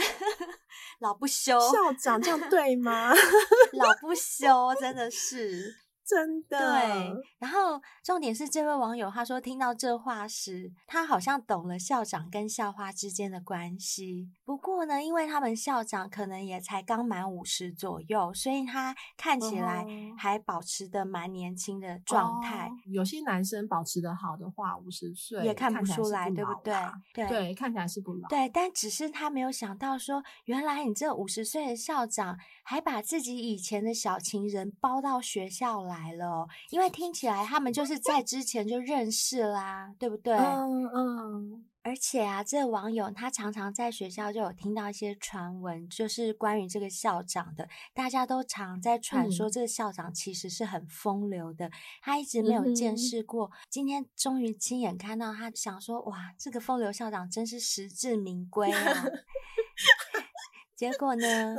[0.98, 3.14] 老不休，校长这样对吗？
[3.72, 5.85] 老不休，真的是。
[6.06, 14.30] 真的对，然后重点是这位网友他说，听到这话时，他好像懂了校长跟校花之间的关系。
[14.44, 19.84] 不过呢，因为他们校长可能也才刚满五十左右，所以他看起来
[20.16, 22.68] 还保持的蛮年轻的状态。
[22.68, 26.74] 哦，有些男生保持的好的话，五十岁也看不出来，不对不对？
[27.12, 28.28] 对对，看起来是不老。
[28.28, 35.96] 对，但只是他没有想到说，原来你这五十岁的校长还把自己以前的小情人包到学校来。
[35.96, 40.36] 来了，因为听起来他们就是在之前就认识啦，对不对？
[40.36, 41.64] 嗯嗯。
[41.82, 51.70] 而且啊，这个网友他常常在学校就有听到一些传闻，就是关于这个校长的，大家都常在传说这个校长其实是很风流的，
[52.02, 59.04] 他一直没有见识过，今天终于亲眼看到他，想说哇，这个风流校长真是实至名归啊！
[60.76, 61.56] 结果呢？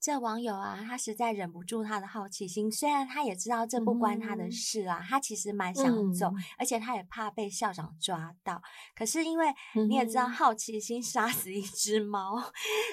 [0.00, 5.84] 这网友啊，他实在忍不住他的好奇心，虽然他也知道这不关他的事啊，嗯、他其实蛮想
[6.14, 8.62] 走，嗯、而且他也怕被校长抓到。
[8.94, 9.46] 可是因为
[9.88, 12.42] 你也知道，好奇心 杀死一只猫，嗯、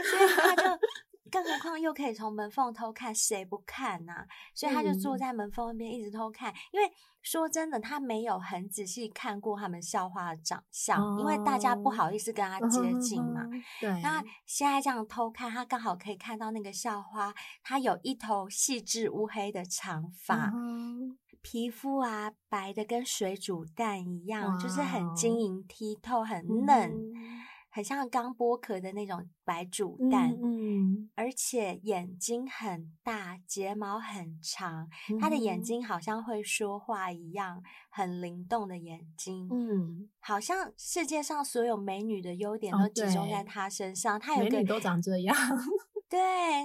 [0.09, 0.63] 所以他就。
[1.31, 4.27] 更何况又可以从门缝偷看，谁不看呐、啊？
[4.53, 6.51] 所以他就坐在门缝那边一直偷看。
[6.51, 13.41] 嗯、因为说真的，他没有很仔细看过他们校花的长相，哦、因为大家不好意思跟他接近嘛。
[13.51, 14.01] 嗯、对。
[14.01, 26.91] 那现在这样偷看，他刚好可以看到那个校花，她有一头细致乌黑的长发，嗯、皮肤啊白的跟水煮蛋一样，就是很晶莹剔透，很嫩。
[26.91, 27.44] 嗯
[27.75, 34.87] 很像刚剥壳的那种白煮蛋，嗯，嗯，而且眼睛很大，睫毛很长，
[35.19, 45.35] 她、嗯、的眼睛好像会说话一样，很灵动的眼睛，嗯，好像世界上所有美女的优点都集中在她身上，她、哦、有个美女都长这样，
[46.07, 46.17] 对，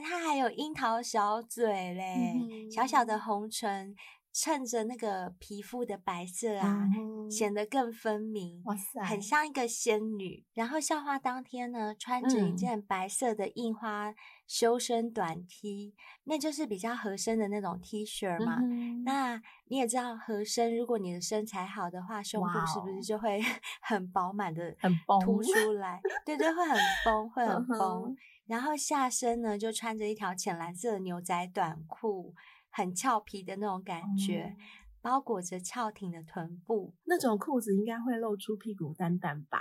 [0.02, 3.96] 她还有樱桃小嘴嘞，嗯、小小的红唇。
[4.32, 10.44] 衬着那个皮肤的白色啊，嗯、显得更分明，哇塞，很像一个仙女。
[10.54, 14.14] 然后校花当天呢，穿着一件白色的印花
[14.46, 15.92] 修身短 T，、嗯、
[16.24, 18.58] 那就是比较合身的那种 T 恤嘛。
[18.62, 23.40] 嗯、那你也知道，合身如果你的身材好的话，胸部是不是就会
[23.82, 24.92] 很饱满的很
[25.24, 26.00] 凸出来？
[26.24, 28.04] 对对，会很绷，会很绷。
[28.06, 28.16] 嗯、
[28.46, 32.32] 然后下身呢，就穿着一条浅蓝色的牛仔短裤。
[32.70, 34.56] 很俏皮的那种感觉，嗯、
[35.02, 39.58] 包裹着翘挺的臀部，那种裤子应该会露出屁股蛋蛋吧？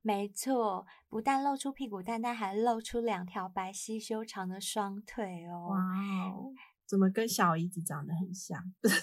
[0.00, 5.68] 没错，不但露出屁股蛋蛋，还露出两条白皙修长的双腿哦！
[5.70, 6.52] 哇哦，
[6.86, 8.62] 怎么跟小姨子长得很像？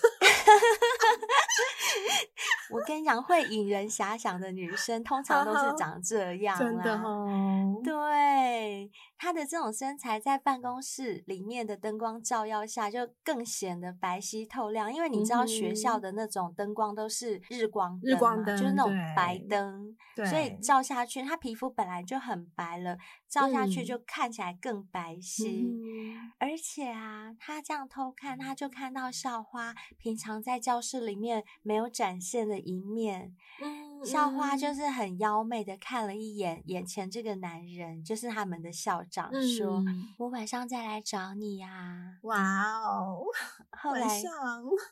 [2.71, 6.63] 我跟你讲，会引人遐想的女生，通常都是 长这样啦。
[6.65, 14.93] 真的哦，对，她的这种身材，在办公室里面的灯光照耀下，就更显得白皙透亮。
[14.93, 22.97] 因为你知道，学校的那种灯光都是日光灯，日光灯就是那种白灯，对所以照下去，他皮肤本来就很白了，
[23.29, 25.71] 照下去就看起来更白皙。
[25.71, 32.55] 嗯、而且啊，他这样偷看，他就看到校花平常在教室里面没有展现的。
[32.65, 39.83] 一面，嗯，校花就是很妖媚的看了一眼眼前这个男人，就是他们的校长，嗯、说
[40.19, 43.23] ：“我晚上再来找你呀、啊。”哇哦！
[43.71, 44.31] 后来晚上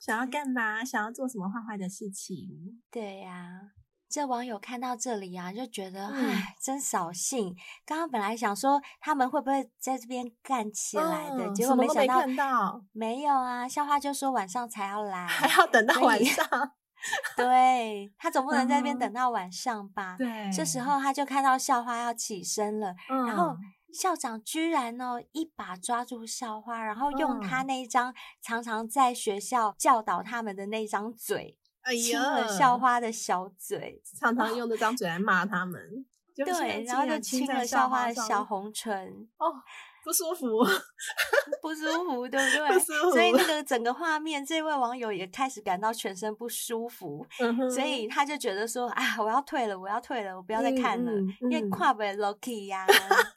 [0.01, 0.83] 想要干嘛？
[0.83, 2.81] 想要做什么坏坏的事情？
[2.91, 3.61] 对呀、啊，
[4.09, 7.55] 这网友看到这里啊，就觉得唉，真扫兴。
[7.85, 13.67] 刚刚本来想说他们会不会在这边干起来的，嗯、结果没想到没有啊。
[13.67, 16.73] 校花就说晚上才要来，还要等到晚上。
[17.35, 20.15] 对，他总不能在那边等到晚上吧？
[20.17, 20.55] 对，uh.
[20.55, 23.27] 这时候他就看到校花要起身了，uh.
[23.27, 23.57] 然后
[23.93, 31.57] 校长居然哦一把抓住校花，然后用他那一张常常在学校教导他们的那张嘴，
[32.01, 36.05] 亲了校花的小嘴，常常用那张嘴来骂他们。
[36.35, 36.47] Oh.
[36.47, 39.27] 对，然后就亲了校花的小红唇。
[39.37, 39.61] 哦。
[40.03, 40.05] Oh.
[40.05, 40.47] 不舒服，
[41.61, 42.79] 不舒服，对不对？
[43.11, 52.85] 所以那个整个画面，这位网友也开始感到全身不舒服，嗯、所以他就觉得说：“啊，我要退了，我要退了，我不要再看了，嗯嗯、因为跨北 lucky 呀，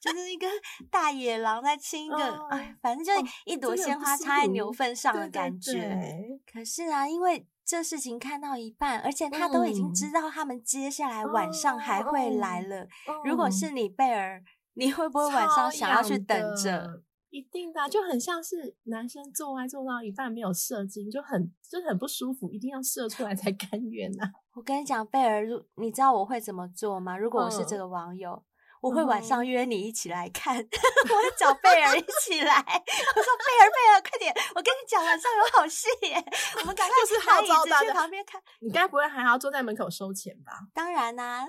[0.00, 0.48] 就是一个
[0.90, 5.72] 大野狼在亲一个，哦、哎，反正就是一朵鲜花插在牛粪上的感觉。
[5.72, 12.88] 对对对，可是啊，因为这事情看到一半，而且他都已经知道他们接下来晚上还会来了。
[13.24, 14.42] 如果是你贝儿。
[14.76, 17.02] 你会不会晚上想要去等着？
[17.30, 24.24] 一定的，就很像是男生做爱做到一半没有射精，就很就很不舒服，一定要射出来才 甘愿呐。
[24.54, 25.44] 我跟你讲，贝儿，
[25.76, 27.16] 你知道我会怎么做吗？
[27.18, 28.32] 如果我是这个网友。
[28.32, 28.44] 嗯
[28.82, 30.68] 我会晚上约你一起来看，嗯、
[31.10, 32.54] 我会找贝儿一起来。
[32.62, 34.32] 我说贝儿，贝儿，快点！
[34.54, 36.14] 我跟你讲，晚上有好戏耶！
[36.60, 38.40] 我们赶快去拿椅子去旁边看。
[38.60, 40.52] 你该不会还要坐在门口收钱吧？
[40.72, 41.48] 当然啦、啊，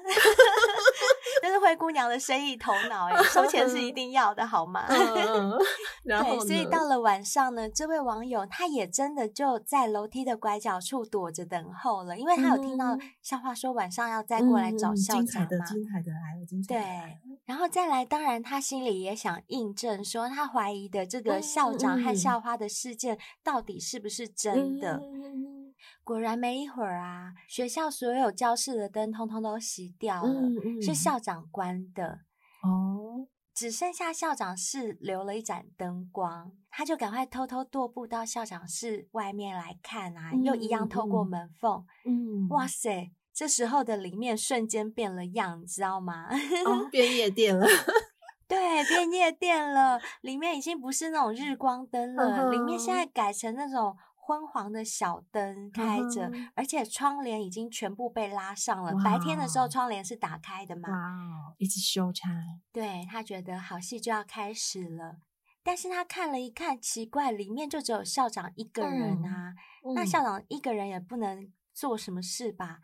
[1.42, 4.86] 这是灰姑娘的生意头脑哎，收钱是一定要的，好吗？
[4.90, 5.58] 嗯、
[6.04, 15.24] 然后对，所以到了晚上呢，这位网友他也真的就在楼梯的拐角处躲着等候了，因为他有听到校花说晚上要再过来找校长嘛。
[15.24, 17.12] 精彩的，精彩的来了，精彩的来了。
[17.14, 17.38] 对。
[17.46, 24.98] 然后再来，当然他心里也想印证，说他怀疑的这个校长和校花的事件到底是不是真的。
[24.98, 25.66] 嗯、
[26.03, 32.21] 果然没一会儿啊，学校所有教室的灯通通都熄掉了，嗯嗯、是校长关的。
[32.63, 41.86] 哦，只剩下校长室留了一盏灯光，他就赶快偷偷踱步到校长室外面来看啊，嗯、又一样透过门缝。
[42.05, 43.11] 嗯，哇塞！
[43.34, 46.28] 这时候的里面瞬间变了样，你知道吗？
[46.65, 47.67] 哦，变夜店了。
[48.47, 53.95] 对，变夜店了，里面已经不是那种日光灯了，里面现在改成那种。
[54.28, 58.93] 昏黄的小灯开着，嗯，而且窗帘已经全部被拉上了。
[59.01, 60.89] 白天的时候，窗帘是打开的嘛？
[60.89, 62.30] 哇，一直修拆。
[62.73, 65.19] 对，他觉得好戏就要开始了，
[65.63, 69.53] 但是他看了一看，奇怪，里面就只有校长一个人啊。
[69.86, 72.80] 嗯，那校长一个人也不能做什么事吧？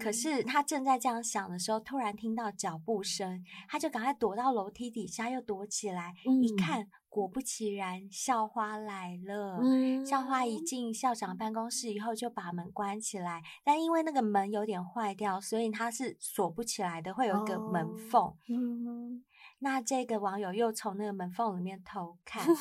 [0.00, 6.14] 可是他正在这样想的时候，突然听到脚步声，他就赶快躲到楼梯底下，又躲起来。
[6.26, 9.58] 嗯、一看，果不其然，校花来了。
[9.62, 13.42] 嗯、校花一进校长办公室以后，就把门关起来。
[13.64, 18.22] 但因为那个门有点坏掉，所以他是锁不起来的，会有一个门缝。
[18.22, 19.24] 哦嗯、
[19.60, 22.46] 那这个网友又从那个门缝里面偷看。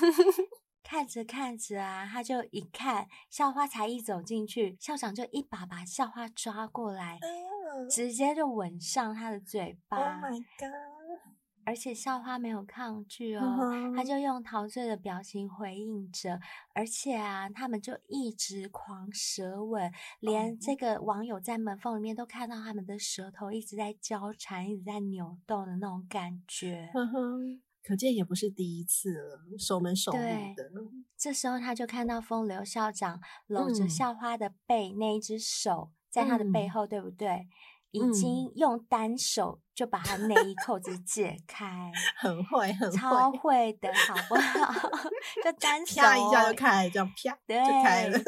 [0.89, 7.27] 看着看着啊，他就一看校花才一走进去，校长就一把把校花抓过来，哎、
[7.89, 9.97] 直接就吻上他的嘴巴。
[9.97, 10.96] Oh my god！
[11.67, 13.41] 而且校花没有抗拒哦，
[13.93, 14.07] 他、uh.
[14.07, 16.39] 就用陶醉的表情回应着，
[16.73, 19.91] 而且啊，他们就一直狂舌吻，
[20.21, 26.89] 连这个网友在门缝里面都看到他们的舌头一直在交缠，一直在扭动的那种感觉。
[26.93, 27.59] Uh.
[27.83, 30.17] 可见也不是第一次了，守门守密
[30.55, 30.71] 的。
[31.17, 37.47] 这时候他就看到风流校长搂着校花的背，嗯、那一只手在他的背后，嗯、对不对？
[37.97, 44.89] 已经用单手就把他内衣扣子解开， 很会，很会，超会的，好不好？
[45.43, 48.19] 就单手啪一下就开，这样啪对就开了。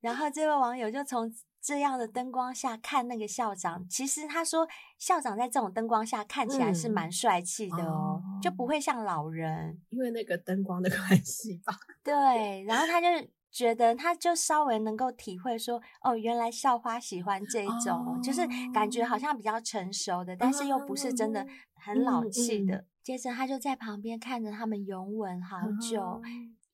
[0.00, 1.32] 然后这位网友就从。
[1.64, 4.66] 这样的灯光下看那个校长，其实他说
[4.98, 11.72] 校长在这种灯光下看起来是蛮帅气的哦，嗯、就不会像老人，因为那个灯光的关系吧。
[12.02, 13.06] 对，然后他就
[13.52, 18.40] 觉得，他就稍微能够体会说，哦，原来校花喜欢这种，哦、就是
[18.72, 22.76] 感觉好像比较成熟的，但是又不是真的很老气的。
[22.76, 26.22] 嗯嗯、接着他就在旁边看着他们拥吻好久。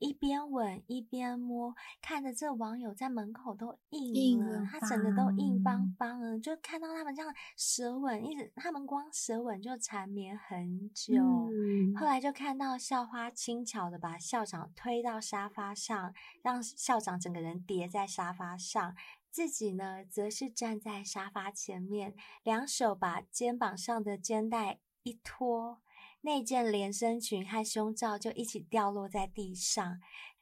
[0.01, 6.39] 嗯一边吻一边摸，看着这网友在门口都硬了，他整个都硬邦邦了。
[6.39, 11.17] 就看到他们这样舌吻，一直他们光舌吻就缠绵很久。
[11.51, 11.97] 嗯。
[11.97, 18.95] 后来就看到校花轻巧的把校长推到沙发上，让校长整个人叠在沙发上，
[19.31, 25.81] 自己呢则是站在沙发前面，两手把肩膀上的肩带一拖。
[26.29, 29.99] 那件连身裙和胸罩就一起掉落在地上，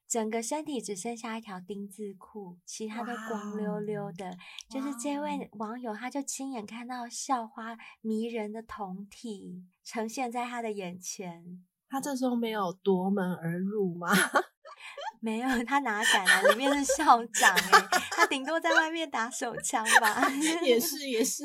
[0.08, 4.36] 整个身体只剩下一条丁字裤，其他都光溜溜的。
[4.68, 11.64] 就是这位网友，他就亲眼看到校花迷人的酮体呈现在他的眼前。
[11.88, 14.08] 他这时候没有夺门而入吗？
[15.22, 16.42] 没有，他哪敢啊？
[16.42, 20.28] 里面是校长哎，他顶多在外面打手枪吧。
[20.66, 21.44] 也是也是，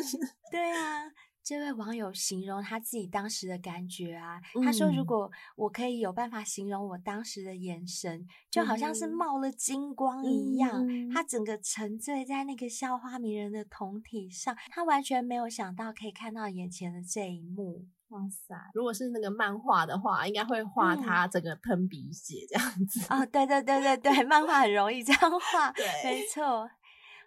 [0.51, 1.03] 对啊。
[1.43, 17.87] 这位网友形容他自己当时的感觉啊，他说：“如果我可以有办法形容我当时的眼神，就好像是冒了金光一样，他整个沉醉在那个校花迷人的酮体上，他完全没有想到可以看到眼前的这一幕。
[18.09, 18.53] 哇塞！
[18.73, 22.99] 如果是那个漫画的话，应该会画他整个喷鼻血这样子。
[23.09, 26.69] 哦，对对对对对， 漫画很容易这样画，对，没错。”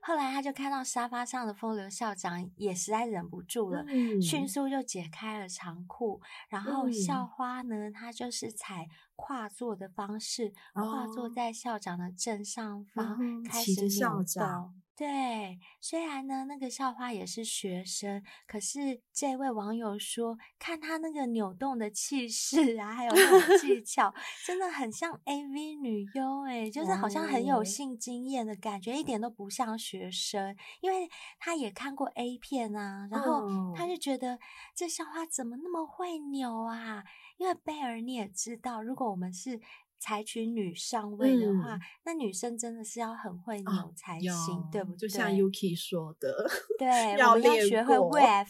[0.06, 8.86] 后来他就看到沙发上的风流校长，也实在忍不住了，嗯、迅速就解开了长裤，然后校花呢，她就是采
[9.16, 14.83] 跨坐的方式，跨坐在校长的正上方，哦、开始扭动。
[14.96, 24.14] 对，虽然呢，那个校花也是学生，可是这位网友说，看她那个扭动的气势啊，还有那种技 巧，
[24.46, 33.42] 真的很像 AV 女优诶，就是好像很有性经验的感觉，一点都不像学生，因为她也看过 A 片啊，然后
[33.74, 34.38] 她就觉得
[34.76, 37.02] 这校花怎么那么会扭啊？
[37.36, 39.60] 因为贝尔你也知道，如果我们是
[39.98, 44.98] 采取女上位的话，嗯，那女生真的是要很会扭才行，哦，对不对？
[44.98, 48.48] 就像 Yuki 说的， 对，我们要学会 wave。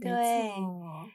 [0.00, 0.52] 对，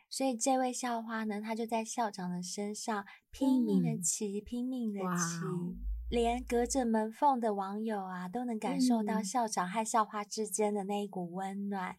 [0.10, 5.78] 所以这位校花呢，她就在校长的身上拼命的骑，嗯，拼命的骑，
[6.10, 11.92] 连隔着门缝的网友啊，都能感受到校长和校花之间的那一股温暖。
[11.92, 11.96] 嗯，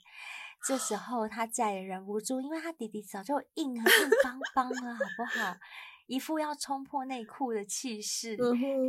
[0.66, 5.56] 这时候她再也忍不住，因为她弟弟早就硬很硬邦邦了，好不好？
[6.06, 8.36] 一副要冲破内裤的气势，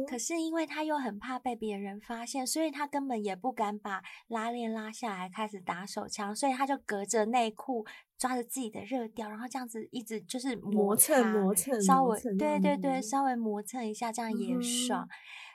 [0.06, 7.86] 可是因为他又很怕被别人发现，所以他根本也不敢把拉链拉下来开始打手枪，所以他就隔着内裤
[8.18, 15.08] 抓着自己的热调，然后这样子一直就是磨蹭磨蹭，稍微对对对，稍微磨蹭一下，这样也爽。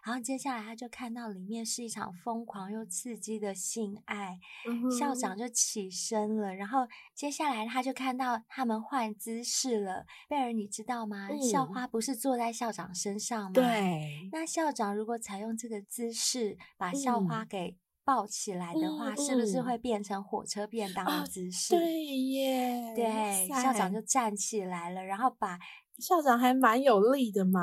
[0.05, 6.55] 然后接下来他就看到里面是一场疯狂又刺激的性爱，嗯、校长就起身了。
[6.55, 10.07] 然后接下来他就看到他们换姿势了。
[10.29, 11.29] 贝尔，你知道吗？
[11.31, 13.51] 嗯、校花不是坐在校长身上吗？
[13.53, 14.29] 对。
[14.33, 21.75] 那校长如果采用这个姿势把校花给抱起来的话，嗯、是不是会变成火车便当的姿势？
[21.75, 22.95] 哦、对耶。
[22.97, 25.59] 对，校长就站起来了，然后把。
[26.01, 27.63] 校长还蛮有力的嘛，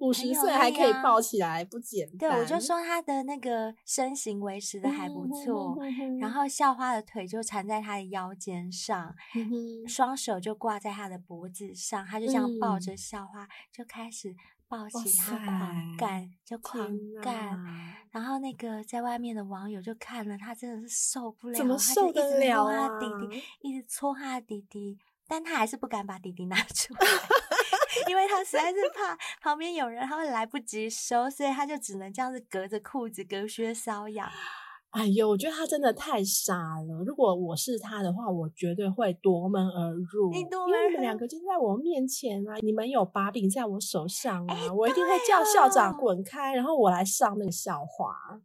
[0.00, 2.30] 五十岁还可以抱起来，不简单。
[2.30, 5.76] 对，我就说他的那个身形维持的还不错，
[6.20, 9.14] 然后校花的腿就缠在他的腰间上，
[9.86, 14.34] 双手就挂在他的脖子上，他就这样抱着校花，就开始
[14.68, 16.88] 抱起他狂干，就狂
[17.22, 17.58] 干。
[18.10, 22.88] 然后那个在外面的网友就看了，他真的是受不了，怎么受得了啊？
[22.88, 24.98] 他就一直摸他弟弟，一直搓他的弟弟，
[25.28, 27.00] 但他还是不敢把弟弟拿 出来。
[28.08, 34.28] 因为他实在是怕旁边有人，他会来不及收，所以他就只能这样子隔着裤子隔靴搔痒。
[34.90, 37.04] 哎呦，我觉得他真的太傻了。
[37.04, 40.32] 如果我是他的话，我绝对会夺门而入。
[40.32, 40.78] 你夺门？
[40.78, 48.40] 因为你们两个就在我面前啊，你们有把柄在我手上啊，欸、我一定会叫校长滚开，然后我来上那个校花。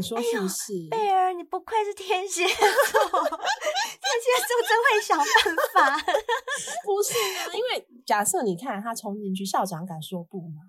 [0.00, 0.72] 你说是不是？
[0.90, 5.26] 贝儿，你不愧是天蝎座，天蝎座真会想办
[5.74, 5.98] 法。
[6.86, 10.62] 不是啊，因为假设你看他冲进去，校长敢说不吗？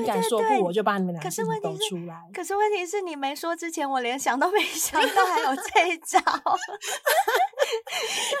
[0.00, 2.16] 你敢说不，我就把你们俩字都出来。
[2.32, 6.18] 可是问题是你没说之前，我连想都没 想到还有这一招。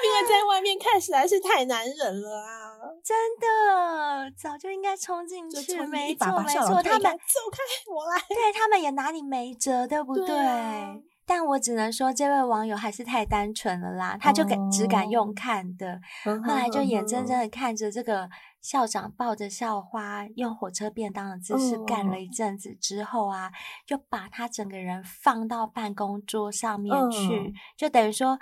[0.04, 2.70] 因为在外面看实在是太难忍了啊！
[3.02, 7.58] 真的，早就应该冲进去，没错没错，他们走开，
[7.90, 8.20] 我来。
[8.28, 10.26] 对，他们也拿你没辙，对不对？
[10.26, 10.94] 对啊。
[11.26, 18.28] 但我只能说，这位网友还是太单纯了啦，他就敢只敢用看的，哦、后来就眼睁睁的看着这个
[18.60, 22.28] 校长抱着校花用火车便当的姿势干了一。
[22.28, 23.52] 阵子之后啊，
[23.86, 28.38] 就把他整个人放到办公桌上面去，哦、就等于说。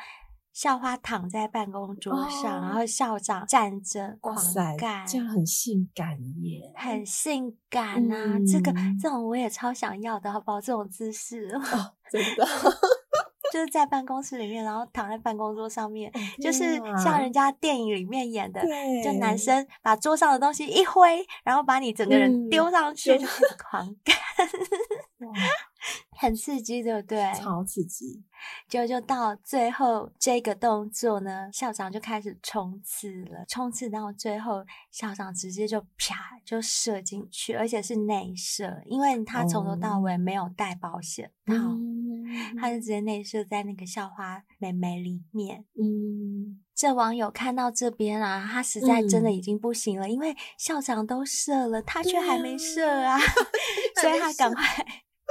[0.52, 4.36] 校花躺在办公桌上，哦、然后校长站着狂
[4.78, 8.36] 干，这样很性感耶，很性感啊！
[8.36, 10.60] 嗯、这个这种我也超想要的，好不好？
[10.60, 12.46] 这种姿势，哦、真的
[13.52, 18.62] 就是在办公室里面，然后躺在办公桌上面，哦、就是像人家电影里面演的，
[19.02, 24.16] 就男生把桌上的东西一挥，然后把你整个人丢上去，嗯、就开始狂干。
[26.16, 27.32] 很刺激，对不对？
[27.34, 28.22] 超刺激！
[28.68, 33.44] 就就到最后这个动作呢，校长就开始冲刺了。
[33.48, 42.24] 冲刺到最后，校长直接就啪就射进去，而且是内射，因为他从头到尾没有带保险套，嗯、
[42.58, 45.64] 他就直接内射在那个校花美眉里面。
[45.80, 53.16] 嗯，这网友看到这边啊，他实在真的已经不行了，嗯、因为校长都射了，他却还没射啊，
[54.00, 54.62] 所以他赶快。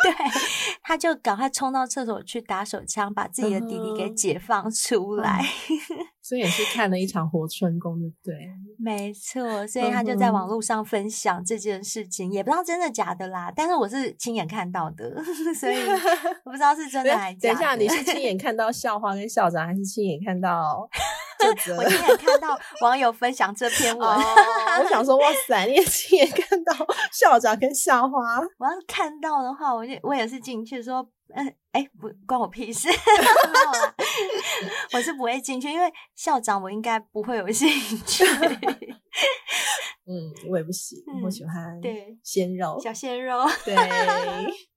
[0.04, 0.14] 对，
[0.84, 5.42] 他就赶快冲到厕所去打手枪，把自己的弟弟给解放出来。
[5.42, 8.36] 嗯、所以也是看了一场活春宫，对不对？
[8.78, 13.52] 没错，所以他就在网络上分享这件事情，嗯、也不知道真的假的啦。
[13.56, 15.24] 但是我是亲眼看到的，
[15.54, 15.76] 所以
[16.46, 17.56] 我不知道是真的还是假的。
[17.56, 20.90] 等一下，你是亲眼看到校花跟校长，还是亲眼看到？
[21.78, 26.74] 我亲眼看到网友分享这篇文， 我想说，哇塞，你也亲眼看到
[27.12, 28.40] 校长跟校花。
[28.58, 32.90] 我要是看到的话，我就我也是进去说，嗯，哎、欸，不关我屁事，
[34.94, 37.70] 我是不会进去，因为校长我应该不会有兴
[38.06, 38.26] 趣。
[40.08, 43.76] 嗯，我也不行，我喜欢对鲜肉，小鲜肉，对。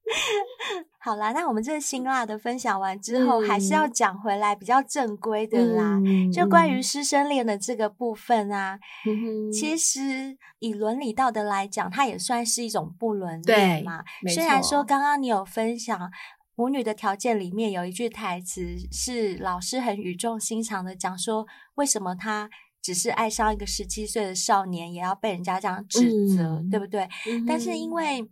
[1.01, 6.01] 好啦，那我们这个辛辣的分享完之后，嗯、还是要讲回来比较正规的啦。
[6.05, 14.03] 嗯、就关于师生恋的这个部分啊，嗯、其实以伦理道德来讲，它也算是一种不伦恋嘛。
[14.33, 16.11] 虽然说刚刚你有分享
[16.55, 22.49] 母女的条件里面有一句台词是老师很语重心长的讲说，为什么他
[22.81, 27.09] 只是爱上一个十七岁的少年，也要被人家这样指责，嗯、对不对？
[27.27, 28.27] 嗯、但是因为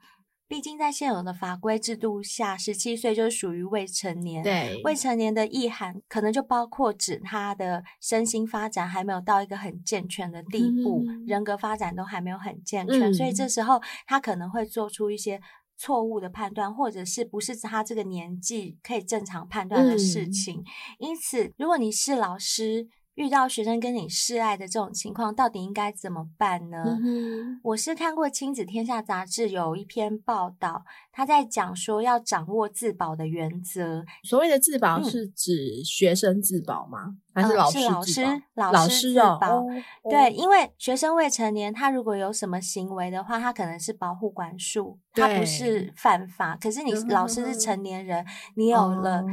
[0.53, 4.43] 毕竟在现有的法规制度下，十七岁就属于未成年。
[4.43, 15.41] 对，未成年的意涵可能就包括指他的身心发展还没有到一个很健全的地步，嗯、人格发展都还没有很健全，嗯、所以这时候他可能会做出一些
[15.79, 20.59] 错误的判断，或者是不是他这个年纪可以正常判断的事情。
[20.59, 20.65] 嗯、
[20.99, 26.83] 因此，如果你是老师，遇到学生跟你示爱的这种情况，到底应该怎么办呢？
[27.03, 34.05] 嗯、我是看过《亲子天下》杂志有一篇报道，他在讲说要掌握自保的原则。
[34.25, 37.19] 所谓的自保是指学生自保吗？
[37.35, 39.65] 还是老师、老师老师自保？
[40.11, 46.57] 对，因为学生未成年，他如果有什么行为的话，他可能是保护管束，他不是犯法。
[46.61, 48.25] 可是你老师是成年人，
[48.57, 49.25] 你有了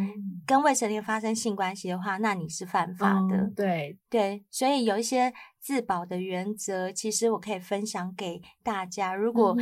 [0.45, 3.35] 跟未成年发生性关系的话，那你是犯法的。
[3.35, 9.13] 嗯、对对，所以有一些自保的原则，其实我可以分享给大家。
[9.13, 9.55] 如果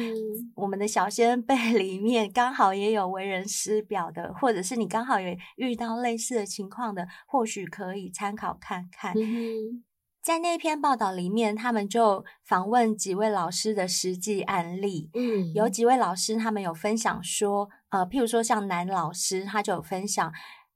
[0.55, 9.13] 我们的小先辈里面刚好也有为人师表的，或者是你刚好也遇到类似的情况的，或许可以参考看看。
[9.17, 9.83] 嗯、
[10.21, 15.09] 在那篇报道里面，他们就访问几位老师的实际案例。
[15.13, 20.31] 嗯，有几位老师他们有分享说，呃，譬如说像男老师，他就有分享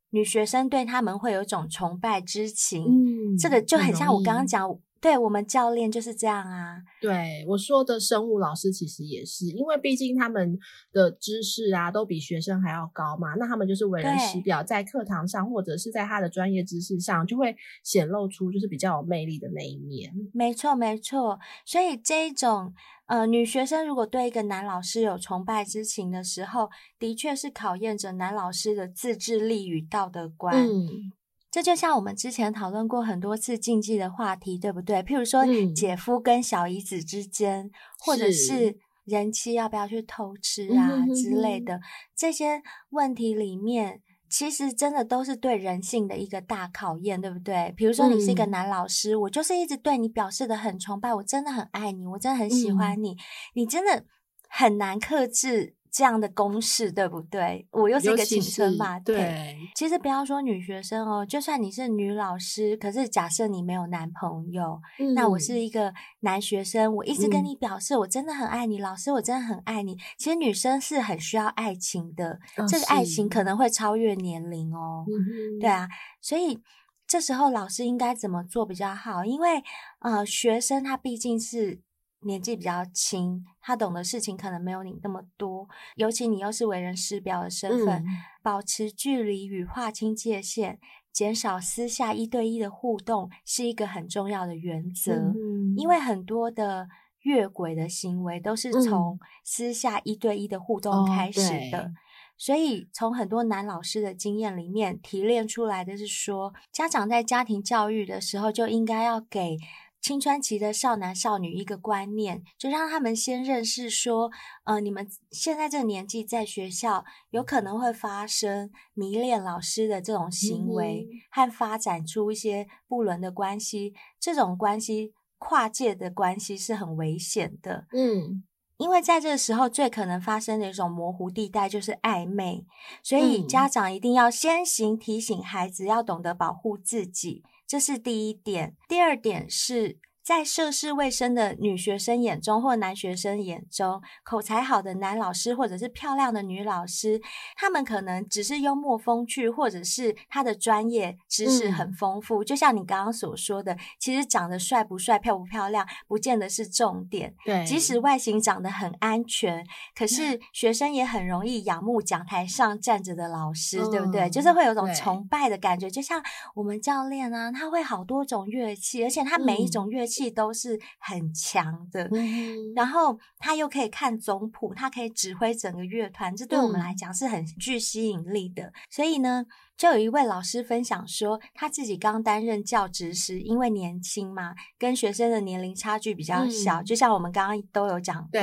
[0.09, 2.83] 女学生对他们会有一种崇拜之情。
[2.83, 4.77] 嗯，这个就很像我刚刚讲。
[5.01, 6.77] 对，我们教练就是这样啊。
[7.01, 10.59] 对，我说的生物老师其实也是，因为毕竟他们
[10.93, 20.13] 的知识啊都比学生还要高嘛，那他们就是为人师表，在课堂上或者是在他的专业知识上，就会显露出就是比较有魅力的那一面。
[20.33, 21.39] 没错，没错。
[21.65, 22.71] 所以这一种
[23.07, 30.55] 呃，女学生如果对一个男老师有崇拜之情的时候，的确是考验着男老师的自制力与道德观。
[30.55, 31.11] 嗯。
[31.51, 35.03] 这就像我们之前讨论过很多次禁忌的话题，对不对？
[35.03, 35.43] 譬如说，
[35.73, 41.81] 姐夫跟小姨子之间，嗯、或者是人妻要不要去偷吃啊之类的
[42.15, 47.73] 这些问题里面，其实真的都是对人性的一个大考验，对不对？
[47.75, 53.17] 比如说，你是一个男老师，嗯、我就是一直对你表示的很崇拜，我真的很爱你，我真的很喜欢你，嗯、
[53.55, 54.05] 你真的
[54.47, 55.75] 很难克制。
[55.91, 57.67] 这样的公式对不对？
[57.71, 59.57] 我又是一个青春嘛，对。
[59.75, 69.97] 其实不要说女学生哦，就算你是女老师，可是假设你没有男朋友，嗯、那我是一个男学生，我一直跟你表示我真的很爱你，嗯、老师我真的很爱你。
[70.17, 75.05] 其实女生是很需要爱情的，哦、这个爱情可能会超越年龄哦。
[75.07, 75.89] 嗯、对啊，
[76.21, 76.61] 所以
[77.05, 79.25] 这时候老师应该怎么做比较好？
[79.25, 79.61] 因为
[79.99, 81.81] 呃，学生他毕竟是。
[82.23, 88.07] 年纪比较轻，他懂的事情可能没有你那么多，尤其你又是为人师表的身份，嗯、
[88.43, 90.79] 保持距离与划清界限，
[91.11, 95.13] 减少私下一对一的互动，是一个很重要的原则。
[95.13, 96.87] 嗯、因为很多的
[97.21, 101.41] 越轨的行为都是从私下一对一的互动开始
[101.71, 101.95] 的，嗯、
[102.37, 109.57] 所以从很多男老师的经验里面提炼出来的是说，家长在家庭教育的时候就应该要给。
[110.01, 114.31] 青春期的少男少女一个观念，就让他们先认识说，
[114.63, 123.93] 呃，你们现在这个年纪在学校有可能会发生迷恋老师的这种行为，嗯、和发展出一些不伦的关系。
[124.19, 128.43] 这种关系跨界的关系是很危险的，嗯，
[128.77, 132.65] 因为在这个时候最可能发生的一种模糊地带就是暧昧，
[133.03, 137.43] 所以家长一定要先行提醒孩子要懂得保护自己。
[137.71, 139.97] 这是第一点，第二点是。
[140.23, 147.19] 在涉世未深的女学生眼中，或男学生眼中，口才好的男老师，或者是漂亮的女老师，
[147.55, 152.43] 他们可能只是幽默风趣，或者是他的专业知识很丰富。
[152.43, 157.33] 嗯、就像你刚刚所说的，其实长得帅不帅、漂不漂亮，不见得是重点。
[157.43, 159.65] 对，即使外形长得很安全，
[159.95, 164.29] 可是 学生也很容易仰慕讲台上站着的老师，嗯、对不对？
[164.29, 165.89] 就是会有种崇拜的感觉。
[165.89, 170.10] 就像我们教练啊，他会好多种乐器，而且他每一种乐器、嗯。
[170.11, 178.63] 气都是很强的，嗯、然后他又可以看总谱，他可以指挥整个乐团，这对我们来讲是很具吸引力的。
[178.63, 179.45] 嗯、所以呢，
[179.81, 188.39] 就有一位老师分享说，他自己刚担任教职时，因为年轻嘛，跟学生的年龄差距比较小，嗯、就像我们刚刚都有讲过，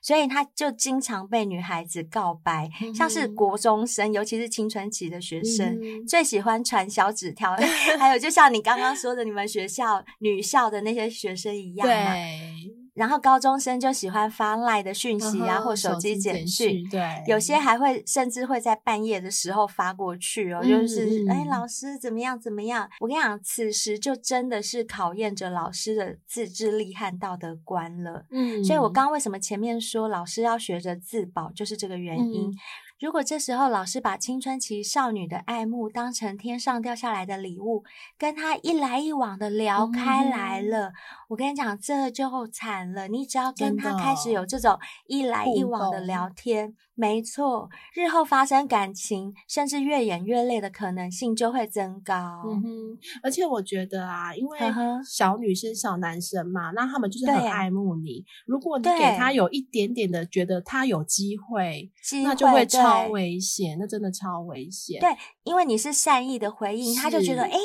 [0.00, 7.56] 所以他就经常被女孩子告白，嗯、像是国中生，尤其是青春期的学生，嗯、最喜欢传小纸条，
[7.98, 11.10] 还有就像你刚刚说的，你们学校女校的那些。
[11.16, 22.88] 学生一样嘛，对，然后高中生就喜欢发赖的讯息啊，或手机简讯，对，有些还会甚至会在半夜的时候发过去哦，就是哎，老师怎么样怎么样？
[23.00, 28.24] 我跟你讲，此时就真的是考验着老师的自制力和道德观了。
[28.30, 32.50] 嗯，所以我刚刚为什么前面说老师要学着自保，就是这个原因。
[32.98, 37.84] 如果这时候老师把青春期少女的爱慕当成天上掉下来的礼物，
[38.16, 40.92] 跟她一来一往的聊开来了，嗯、
[41.28, 43.06] 我跟你讲，这就惨了。
[43.08, 46.74] 你只要跟她开始有这种一来一往的聊天。
[46.98, 52.42] 没错，日后发生感情，甚至越演越烈的可能性就会增高。
[52.46, 54.58] 嗯哼，而且我觉得啊，因为
[55.06, 58.24] 小女生、小男生嘛，那他们就是很爱慕你。
[58.46, 61.92] 如果你给他有一点点的觉得他有机会，
[62.24, 65.00] 那就会超超危险，那真的超危险。
[65.00, 67.58] 对，因为你是善意的回应，他就觉得，哎，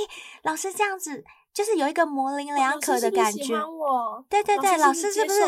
[0.44, 1.24] 老师这样子。
[1.54, 3.54] 就是有一个模棱两可的感觉。
[3.56, 5.42] 我对对对，老师是不是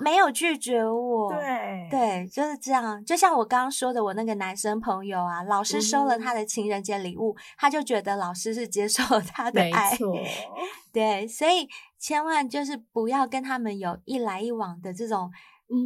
[0.00, 1.32] 没有拒绝我？
[1.32, 3.04] 对对，就是这样。
[3.04, 9.96] 就像我刚刚说的，我那个男生朋友啊，老师收了他的情人节礼物，嗯、他就觉得老师是接受了他的爱。
[10.92, 11.68] 对，所以
[12.00, 15.30] 千万就是不要跟他们有一来一往的这种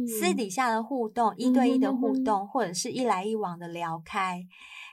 [0.07, 4.45] 私底下的互动，嗯、一对一的互动，嗯、或者是一来一往的聊开。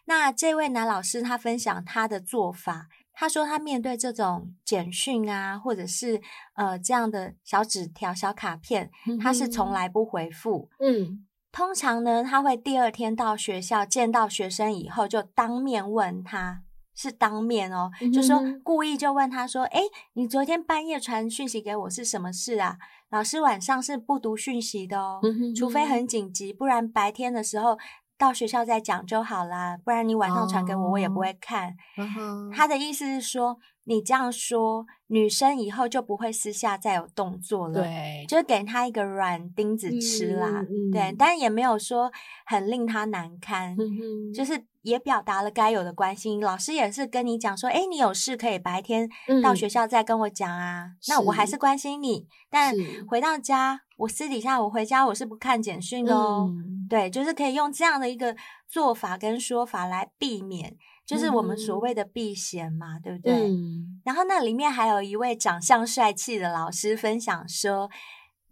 [0.07, 2.89] 那这位男老师他分享他的做法。
[3.13, 6.23] 他说，他面对这种简讯啊，或者是
[6.55, 10.71] 呃这样的小纸条、小卡片，他是从来不回复。
[10.79, 16.63] 嗯，通常呢，他会第二天到学校见到学生以后，就当面问他，
[16.95, 19.83] 是当面哦，嗯、就说故意就问他说：“诶，
[20.15, 22.79] 你昨天半夜传讯息给我是什么事啊？
[23.11, 27.79] 老师晚上是不读讯息的哦，嗯、除非很紧急，不然白天的时候。”
[28.21, 31.75] 到学校再讲就好啦，不然你晚上传给我，我也不会看。
[31.97, 32.55] Oh.
[32.55, 33.59] 他的意思是说，
[33.91, 37.83] 你这样说，女生以后就不会私下再有动作了。
[37.83, 40.65] 对，就是给他一个软钉子吃啦。
[40.71, 42.13] 嗯、对，但也没有说
[42.47, 46.41] 很令他难堪，嗯、就是也表达了该有的关心。
[46.41, 49.11] 老师也是跟你讲说，哎，你有事可以白天
[49.43, 50.85] 到学校再跟我讲啊。
[50.85, 52.73] 嗯、那我还是关心你，但
[53.09, 53.81] 回到家。
[53.97, 58.35] 我私底下我回家我是不看简讯的哦，嗯、对，就是可以用这样的一个
[58.67, 60.75] 做法跟说法来避免，
[61.11, 63.33] 就是我们所谓的避嫌嘛，嗯、对不对？
[63.35, 67.91] 嗯、然后那里面还有一位长相帅气的老师分享说。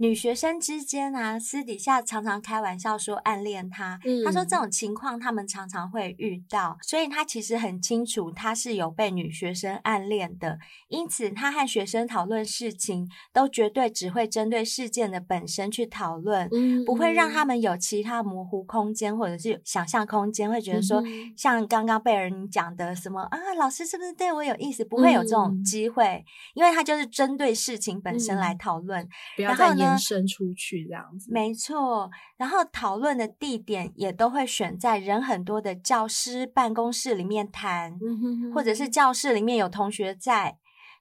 [0.01, 3.99] 女学生之间啊，私底下常常开玩笑说暗恋他。
[4.05, 10.59] 嗯、他说这种情况他们常常会遇到，所以他其实很清楚他是有被女学生暗恋的。
[10.87, 24.85] 因此，他和学生讨论事情都绝对只会针对事件的本身去讨论，嗯、不会让他们有其他模糊空间或者是想象空间，会觉得说、嗯、像刚刚贝尔你讲的什么啊，老师是不是对我有意思？
[24.85, 26.25] 不会有这种机会，嗯、
[26.55, 29.03] 因为他就是针对事情本身来讨论。
[29.37, 29.88] 嗯、然后呢？
[29.89, 32.11] 延伸出去这样子，没错。
[32.37, 40.59] 然后讨论的地点也都会选在人很多的教师办公室里面谈，嗯、哼哼或者是教室里面有同学在，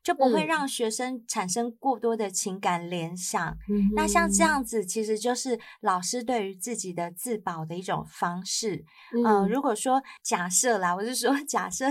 [0.08, 3.46] 就不会让学生产生过多的情感联想。
[3.68, 8.86] 嗯、那像这样子，其实就是老师对于自己的自保的一种方式。
[9.14, 11.86] 嗯、呃，如果说假设啦，我是说 假设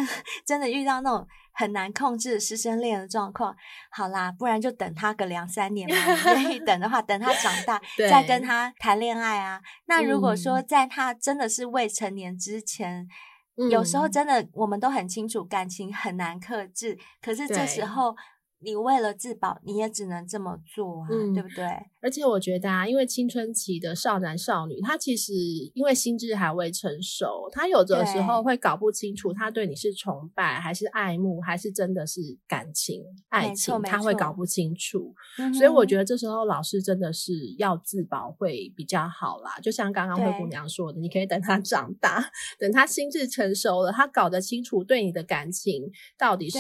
[0.46, 1.28] 真的遇到那种。
[1.58, 3.56] 很难控制师生恋的状况，
[3.90, 5.96] 好啦，不然就等他个两三年嘛。
[5.96, 9.62] 你愿意等的话，等他长大 再跟他谈恋爱啊。
[9.86, 13.08] 那如果说在他真的是未成年之前，嗯、
[13.70, 16.98] 有时候真的我们都很清楚，感情很难克制。
[17.20, 18.14] 可是这时候。
[18.60, 21.66] 你为了自保，你也只能这么做啊，嗯、对不对？
[22.06, 25.32] 而且我觉得啊，因为青春期的少男少女，他其实
[25.74, 35.12] 因为心智还未成熟，他有的时候会搞不清楚，他对你是崇拜还是爱慕，还是真的是感情爱情，他会搞不清楚。
[35.52, 39.58] 所以我觉得这时候老师真的是要自保会比较好啦。
[39.60, 42.30] 就像刚刚灰姑娘说的，你可以等他长大，
[42.60, 46.58] 等他心智成熟了，他搞得清楚对你的感情到底是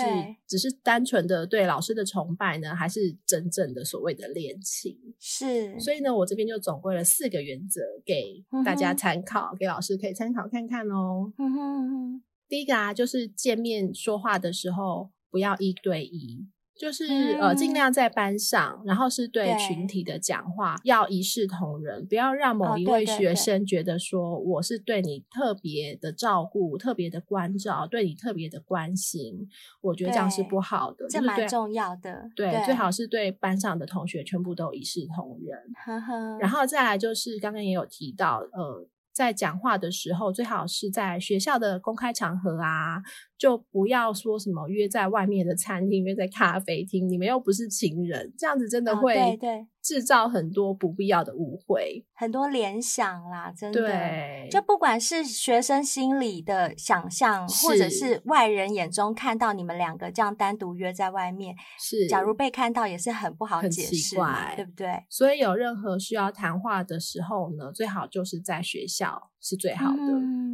[0.48, 4.98] 只是单纯的对老师的崇拜呢，还是真正的所谓的恋情？
[5.38, 11.32] 是，所以呢，我这边就总归了四个原则给大家参考，嗯、给老师可以参考看看哦。
[11.38, 16.46] 嗯哼嗯哼，第一个啊，就是见面说话的时候不要一对一。
[16.78, 17.04] 就是
[17.40, 29.48] 呃，尽量在班上，然后是对群体的讲话，要一视同仁，不要让某一位学生觉得说我是对你特别的照顾、特别的关照、对你特别的关心。
[29.80, 32.28] 我觉得这样是不好的，这蛮重要的。
[32.36, 35.58] 对，对最好是对班上的同学全部都一视同仁。
[35.84, 38.86] 呵呵然后再来就是刚刚也有提到，呃。
[39.16, 43.00] 在讲话的时候，最好是在学校的公开场合啊，
[43.38, 49.66] 就不要说什么约在外面的餐厅、约在咖啡厅，你们又不是情人，这样子真的会对对。
[49.86, 53.82] 制造很多不必要的误会，很多联想啦，真的。
[53.82, 65.04] 对，就不管是学生心里的想象，或者是外人眼中看到你们两个这样单独约在外面，是，假如被看到也是很不好解释，奇怪，对不对？
[65.08, 70.02] 所以有任何需要谈话的时候呢，最好就是在学校是最好的。
[70.02, 70.45] 嗯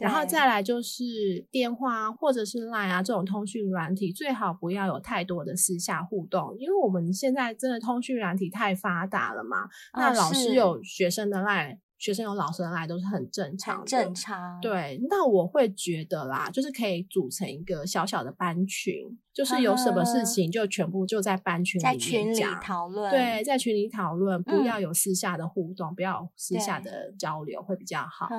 [0.00, 9.64] 然后再来就是电话或者是 Line 啊这种通讯软体，最好不要有太多的私下互动，因为我们现在真的通讯软体太发达了嘛。
[9.64, 11.78] 哦、那老师有学生的 Line。
[12.00, 14.58] 学生有老师来都是很正常，很正常。
[14.62, 23.10] 对，那我会觉得啦，就是可以组成一个小小的班群，就是有什么事情就全部就在班群里面讲，在群里讨论。
[23.10, 28.30] 对，在群里讨论，不要有私下的互动，嗯、不要有私下的交流，会比较好。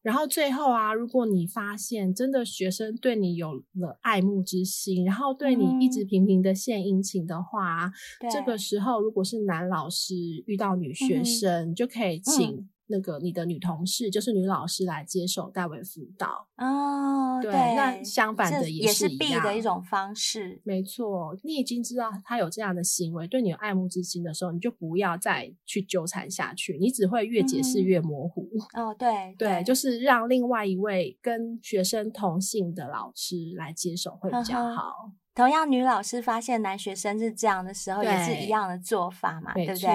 [0.00, 7.92] 然后最后啊，如果你发现真的学生对你有了爱慕之心，然后对你一直频频的献殷勤的话，
[8.22, 10.14] 嗯、这个时候如果是男老师
[10.46, 12.68] 遇到女学生，嗯、就可以请、嗯。
[12.88, 21.36] 那个你的女同事就是女老师来接受代为辅导哦，对，对，那相反的也是一样，也是 B 的一种方式，没错。
[21.42, 28.48] 你已经知道他有这样的行为，对你有爱慕之心的时候，你就不要再去纠缠下去，你只会越解释越模糊。
[28.74, 35.10] 嗯、哦，对对，对，就是让另外一位跟学生同性的老师来接手会比较好。
[35.36, 39.90] 同样，女老师发现男学生是这样的时候，也是一样的做法嘛，对不对？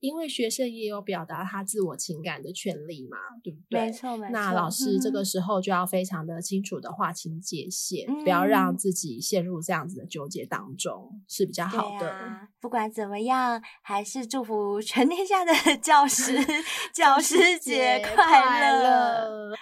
[0.00, 3.86] 因为学生也有表达他自我情感的权利嘛，对不对？
[3.86, 4.30] 没错，没错。
[4.30, 12.10] 那老师这个时候就要非常的清楚的划清界限，嗯、不要让自己陷入这样子的纠结当中，是比较好的。
[12.10, 16.38] 啊、不管怎么样，还是祝福全天下的 教师
[16.92, 19.56] 教师节快乐。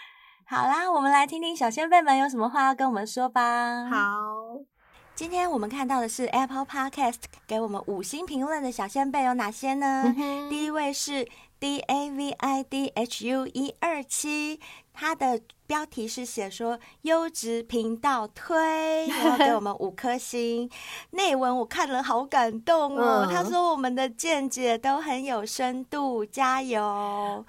[0.44, 3.88] 好啦，我们来听听小先辈们有什么话要跟我们说吧。
[3.88, 4.75] 好。
[5.16, 10.14] 今天我们看到的是 Apple Podcast 给我们五星评论的小仙贝有哪些呢？
[10.14, 11.26] 嗯、第一位是
[11.58, 14.60] D A V I D H U 一二七。
[14.98, 20.70] 他的标题是写说优质频道推，然后给我们五颗星。
[21.10, 26.80] 内文我看了好感动哦，嗯、他说我们的见解都很有深度，加油！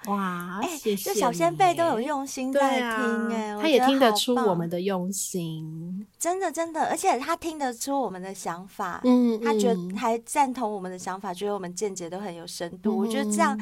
[0.08, 1.14] 哇，欸、谢谢！
[1.14, 13.58] 这小仙贝都有用心在听哎，啊、他也听得出我们的用心，真的真的，而且他听得出我们的想法，嗯，他觉得还赞同我们的想法，觉得我们见解都很有深度，嗯、我觉得这样。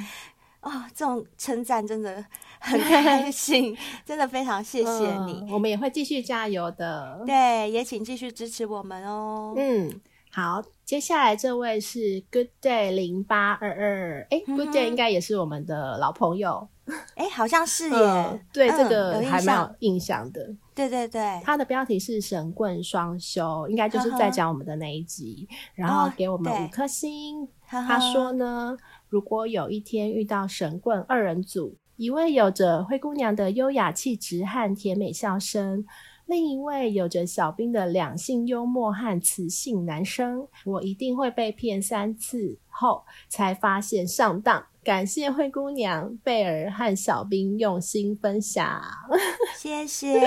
[0.62, 2.24] 哦，这种称赞真的
[2.66, 5.44] 很开心，真的非常谢谢你。
[5.46, 7.22] 嗯，我们也会继续加油的。
[7.24, 9.54] 对，也请继续支持我们哦。
[9.56, 10.00] 嗯，
[10.32, 16.68] 好，接下来这位是 Good Day 零八二二，哎，Good Day 应该也是我们的老朋友，
[17.14, 17.96] 哎，好像是耶。
[17.96, 20.52] 嗯，对，这个还蛮有印象的。
[20.74, 27.48] 对对对，他的标题是神棍双修，应该就是在讲我们的那一集，然后给我们五颗星。
[27.68, 28.76] 他说呢。
[29.08, 35.84] 如果有一天遇到神棍二人组，一位有着灰姑娘的优雅气质和甜美笑声，
[36.26, 44.66] 另一位有着小兵的两性幽默和磁性男生，我一定会被骗三次后才发现上当。
[44.84, 48.80] 感谢灰姑娘、贝尔和小兵用心分享，
[49.58, 50.20] 谢谢，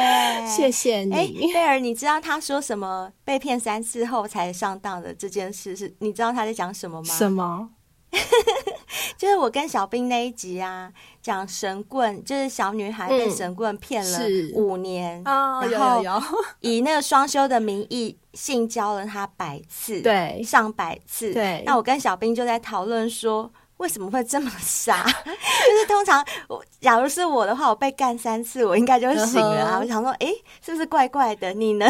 [0.46, 1.14] 谢谢你。
[1.14, 3.14] 欸，贝尔，你知道他说什么？
[3.24, 5.96] 被骗三次后才上当的这件事是？
[6.00, 7.08] 你知道他在讲什么吗？
[7.08, 7.70] 什么？
[9.18, 10.92] 就是我跟小兵那一集啊，
[11.22, 14.20] 讲神棍，就是小女孩被神棍骗了
[14.54, 21.64] 五年，嗯、然后 以那个双休的名义性交了他百次，对，上百次，对。
[21.66, 25.04] 那我跟小兵就在讨论说，为什么会这么傻？
[25.26, 29.80] 就是通常我假如是我的话，我被干三次，我应该就醒了啊。
[29.82, 31.54] 我想说，哎、欸，是不是怪怪的？
[31.54, 31.86] 你呢？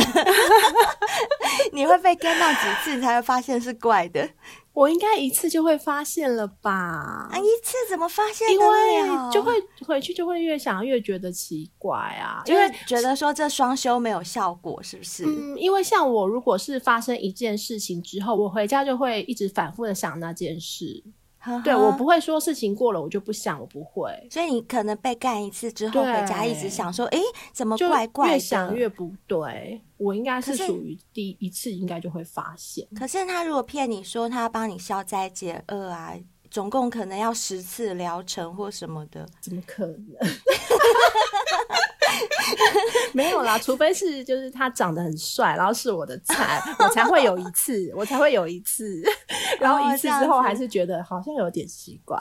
[1.72, 4.28] 你会被干到几次你才会发现是怪的？
[4.74, 6.72] 我应该一次就会发现了吧？
[6.72, 8.53] 啊，一次怎么发现的？
[8.53, 9.53] 因为就会
[9.86, 15.26] 回去就会越想越觉得奇怪啊，就会觉得说这双休没有效果，是不是？
[15.26, 21.03] 嗯，因为像我，如果是发生一件事情之后，我回家就会一直反复的想那件事。
[21.63, 24.11] 对，我不会说事情过了我就不想，我不会。
[24.29, 27.23] 所以你可能被干一次之后回家一直想说，哎对，
[27.53, 28.33] 怎么怪怪的？
[28.33, 29.81] 越想越不对。
[29.97, 32.87] 我应该是属于第一次应该就会发现。
[32.95, 36.13] 可是他如果骗你说他要帮你消灾解厄啊，
[36.49, 39.97] 总共可能要十次疗程或什么的，怎么可能？
[43.14, 49.01] 没有啦，除非是就是他长得很帅，然后是我的菜，我才会有一次， 我才会有一次，
[49.60, 52.18] 然后一次之后还是觉得好像有点奇怪。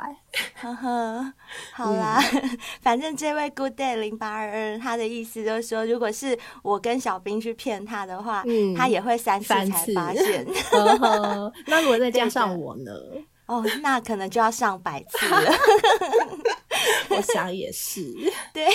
[0.55, 1.32] 呵呵，
[1.72, 9.64] 好啦，嗯、反正这位 Good Day 零八二二，他的意思就是说，如果是我跟小兵去骗他的话，嗯、他也会三次才
[9.95, 10.47] 发现。
[10.70, 12.93] 呵呵，那如果再加上我呢？
[13.47, 15.51] 哦，那可能就要上百次了。
[17.09, 18.03] 我想也是，
[18.53, 18.66] 对。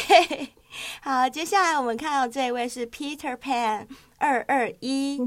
[1.01, 3.85] 好，接下来我们看到这一位是 Peter Pan
[4.17, 5.19] 二二一，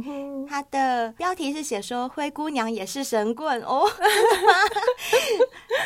[0.48, 3.84] 他的标题是写说灰姑娘也是神棍哦，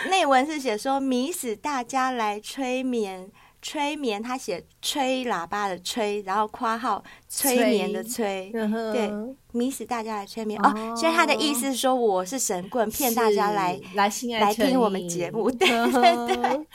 [0.08, 3.30] 内文是写说迷死大家来催眠，
[3.62, 8.92] 催眠，他写吹喇叭的吹，然后括号催眠的催，催。
[8.92, 9.12] 对，
[9.52, 10.60] 迷死大家来催眠。
[10.62, 10.96] 哦，哦。
[10.96, 15.50] 所以他的意思是说我是神棍，骗大家来来来听我们节目。
[15.50, 16.66] 对对对，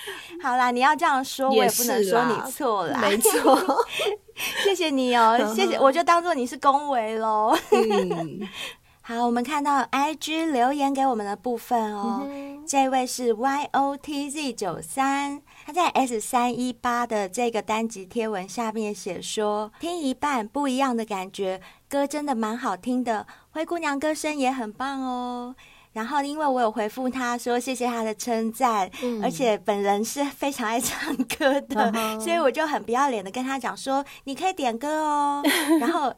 [0.41, 3.85] 好啦，你要这样说，我也不能说你错了，没错。
[4.63, 7.57] 谢谢你哦，谢谢，我就当做你是恭维喽。
[7.71, 8.41] 嗯。
[9.07, 25.55] 好，我们看到 IG 留言给我们的部分哦，嗯、这位是 YOTZ 九三，他在 S 三一八的这个单集贴文下面写说，听一半不一样的感觉，歌真的蛮好听的，灰姑娘歌声也很棒哦。
[25.95, 35.41] 然后，因为我有回复他说谢谢他的称赞，嗯，而且本人是非常爱唱歌的，嗯， 所以我就很不要脸的跟他讲说你可以点歌哦。
[35.79, 36.13] 然后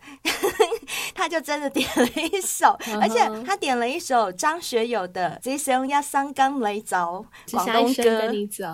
[1.13, 8.03] 他就真的点了一首，嗯，而且他点了一首张学友的《这生要三更来走》广东歌。
[8.03, 8.65] 跟你走，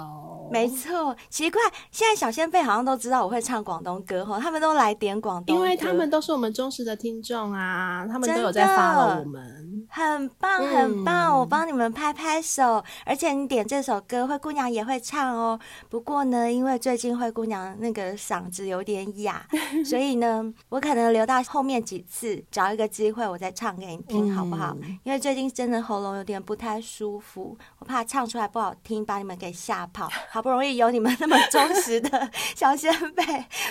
[0.53, 1.13] 没错。
[1.29, 10.92] 奇怪，现在小仙贝好像都知道我会唱广东歌哈，他们都来点广东歌，因为他们都是我们忠实的听众啊，他们都有在 follow 我们，很棒，很。
[10.93, 12.83] 很棒，我帮你们拍拍手。
[13.05, 15.59] 而且你点这首歌，灰姑娘也会唱哦。
[15.89, 19.45] 不过呢，因为最近灰姑娘那个嗓子有点哑，
[19.85, 24.75] 所以呢，我可能留到后面几次找一个机会，我再唱给你听，好不好？
[25.03, 30.07] 因为最近真的喉咙有点不太舒服，我怕唱出来不好听，把你们给吓跑。
[30.29, 33.23] 好不容易有你们那么忠实的小仙贝，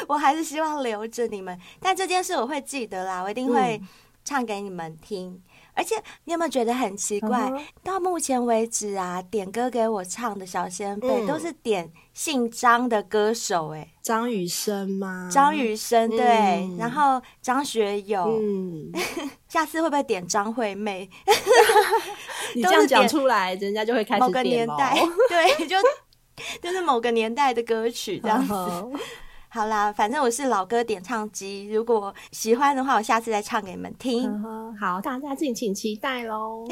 [0.08, 1.58] 我还是希望留着你们。
[1.80, 3.80] 但这件事我会记得啦，我一定会
[4.24, 5.40] 唱给你们听。
[5.74, 5.94] 而且
[6.24, 7.62] 你有没有觉得很奇怪？Uh.
[7.82, 15.28] 到目前为止啊，点歌给我唱的小仙贝、嗯、都是点姓张的歌手、欸，哎，张雨生吗？
[15.32, 18.92] 张雨生对，嗯、然后张学友，嗯，
[19.48, 21.08] 下次会不会点张惠妹？
[22.54, 24.94] 你这样讲出来，人家就会开始点某个年代，
[25.28, 25.76] 对，就
[26.60, 28.52] 就是某个年代的歌曲这样子。
[29.52, 29.54] Uh.
[29.54, 34.24] 好啦，反正我是老歌点唱机，如果喜欢的话，我下次再唱给你们听。
[34.24, 36.66] 嗯、好，大家敬请期待喽。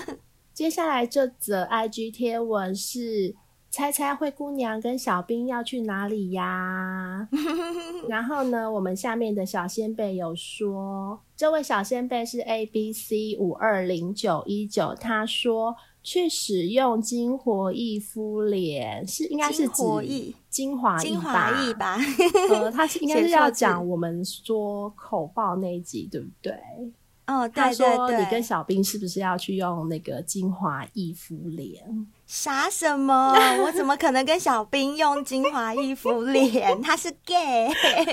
[0.52, 3.34] 接下来这则 IG 贴文是
[3.70, 7.26] 猜猜灰姑娘跟小兵要去哪里呀？
[8.08, 15.74] 然后呢，我们下面的小仙贝有说，这位小仙贝是 ABC 五二零九一九，他说。
[16.06, 19.82] 去使用精华液敷脸是应该是指
[20.48, 21.98] 精华精华液吧？
[22.48, 26.52] 呃，他是应该是要讲我们说口爆那一集，对不对？
[27.26, 32.06] 哦，对对对，他说你跟小兵是不是要去用那个精华液敷脸？
[32.24, 33.34] 啥什么？
[33.64, 36.80] 我怎么可能跟小兵用精华液敷脸？
[36.80, 37.68] 他是 gay，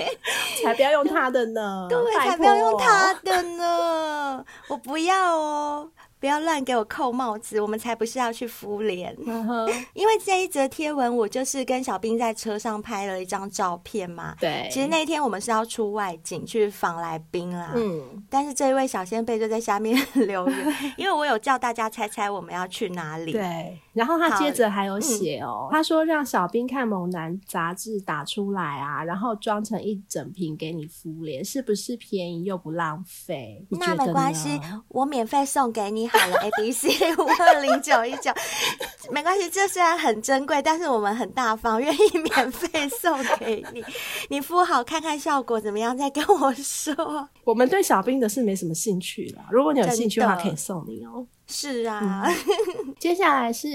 [0.64, 1.86] 才不要用他的呢！
[1.88, 4.44] 对，才不要用他的呢！
[4.68, 5.88] 我不要哦。
[6.24, 9.14] 不要乱给我扣帽子，我们才不是要去敷脸。
[9.92, 14.34] 因为这一则贴文，我就是跟小兵在车上拍了一张照片嘛。
[14.40, 17.72] 对，其实那天我们是要出外景去访来宾啦。
[17.76, 23.30] 嗯，但是这一位小仙贝就在下面留言， 因为我有叫大家猜猜我们要去哪里。
[23.30, 33.66] 对，然后他接着还有写哦、他说让小兵看《猛男》杂志打出来啊，然后装成一整瓶给你敷脸，是不是便宜又不浪费？
[33.68, 34.58] 那没关系，
[34.88, 36.08] 我免费送给你。
[36.18, 38.32] 好了，A B C 五二零九一九，
[39.10, 39.50] 没关系。
[39.50, 43.84] 这虽然很珍贵，但是我们很大方，愿意免费送给你。
[44.30, 47.28] 你敷好看看效果怎么样，再跟我说。
[47.44, 51.26] 我们对小兵的是没什么兴趣啦，如果你有兴趣的话，可以送你哦。
[51.46, 53.68] 是啊，嗯、 接下来是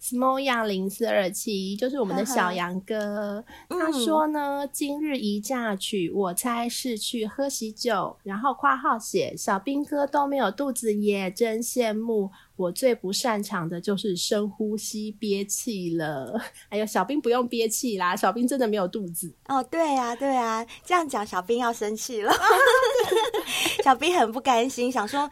[0.00, 3.44] Small Young 零四二七，就是我们的小杨哥。
[3.68, 8.16] 他说呢，嗯、今日一嫁娶，我猜是去喝喜酒。
[8.22, 12.30] 然后括号写小兵哥都没有肚子耶，真羡慕。
[12.56, 16.40] 我最不擅长的就是深呼吸憋气了。
[16.70, 19.32] 哎呦，小兵不用憋气啦，小兵真的没有肚子。
[19.48, 22.32] 哦，对啊，对啊，这样讲小兵要生气了。
[23.84, 25.30] 小兵很不甘心，想说，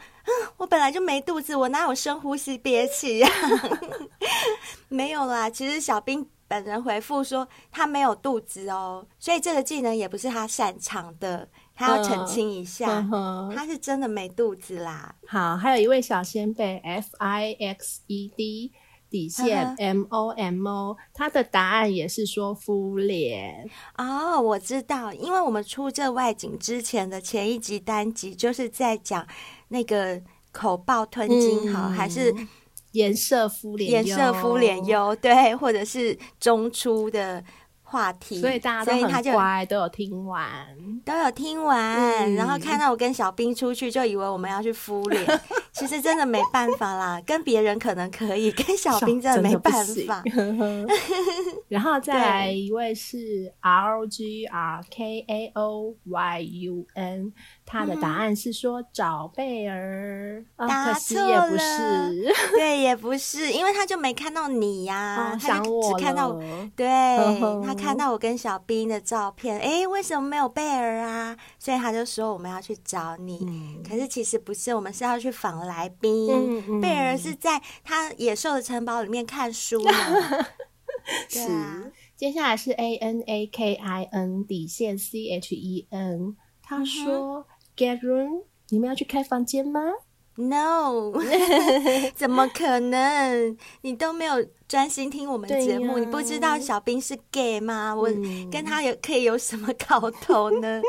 [0.57, 3.29] 我本来就没肚子，我哪有深呼吸憋气呀？
[4.87, 11.49] 没有啦，其实小兵本人回复说他没有肚子哦，所以这个技能也不是他擅长的。
[11.75, 15.13] 他要澄清一下，嗯，他是真的没肚子啦。
[15.27, 18.71] 好，还有一位小仙贝 F I X E D
[19.09, 23.69] 底线 M O M O，他的答案也是说敷脸。
[23.97, 29.27] 哦，我知道，因为我们出这外景之前的前一集单集，就是在讲
[29.67, 30.21] 那个
[30.51, 32.33] 口爆吞金好，嗯，还是
[32.93, 37.43] 颜色敷脸，颜色敷脸优，对，或者是中出的。
[37.95, 40.51] 话题，所以大家都很乖，都有听完，
[41.05, 45.41] 都有听完，嗯，然后看到我跟小兵出去，就以为我们要去敷脸，
[45.71, 49.71] 其实真的没办法啦，跟别人可能可以，跟小兵真的没办
[50.07, 50.21] 法。
[51.69, 57.31] 然后再来一位是 R G R K A O Y U N，
[57.65, 66.41] 他的答案是说找贝儿，答错了，也不是，对，也不是，因为他就没看到你呀、啊哦，他就只看到我，
[66.75, 71.35] 对呵呵，他看到我跟小兵的照片，哎，为什么没有贝尔啊？
[71.59, 75.65] 所以他就说我们要去找你，嗯、可是其实不是，我们是要去访。
[75.65, 76.29] 来宾、
[76.67, 79.91] 嗯、贝尔是在他野兽的城堡里面看书呢。
[81.27, 81.83] 是、啊，
[82.15, 87.45] 接下来是 A N A K I N 底线 C H E N，他说、嗯、
[87.75, 89.81] Get room，你们要去开房间吗
[90.35, 91.13] ？No，
[92.15, 93.57] 怎么可能？
[93.81, 97.95] 你都没有专心听我们节目、啊，你不知道小兵是 gay 吗？
[97.95, 98.09] 我
[98.51, 100.81] 跟他有可以有什么 搞头呢？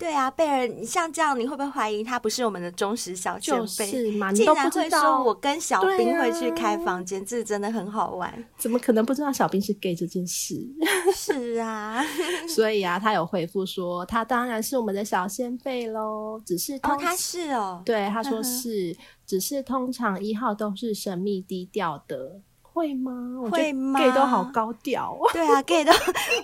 [0.00, 3.92] 对啊，贝尔，你像这样，你会不会怀疑他不是我们的忠实小前辈？
[3.92, 8.32] 就是嘛，竟然会说我跟小兵会去开房间，这、啊、真的很好玩。
[8.56, 10.54] 怎么可能不知道小兵是 gay 这件事？
[11.14, 12.02] 是啊，
[12.48, 18.96] 所以啊，他有回复说，他当然是我们的小先辈喽，只是哦，他是哦，对，他说是，
[19.26, 22.40] 只是通常一号都是神秘低调的。
[22.80, 23.12] 会吗？
[23.50, 25.18] 会吗？gay 都好高调。
[25.32, 25.92] 对啊，gay 都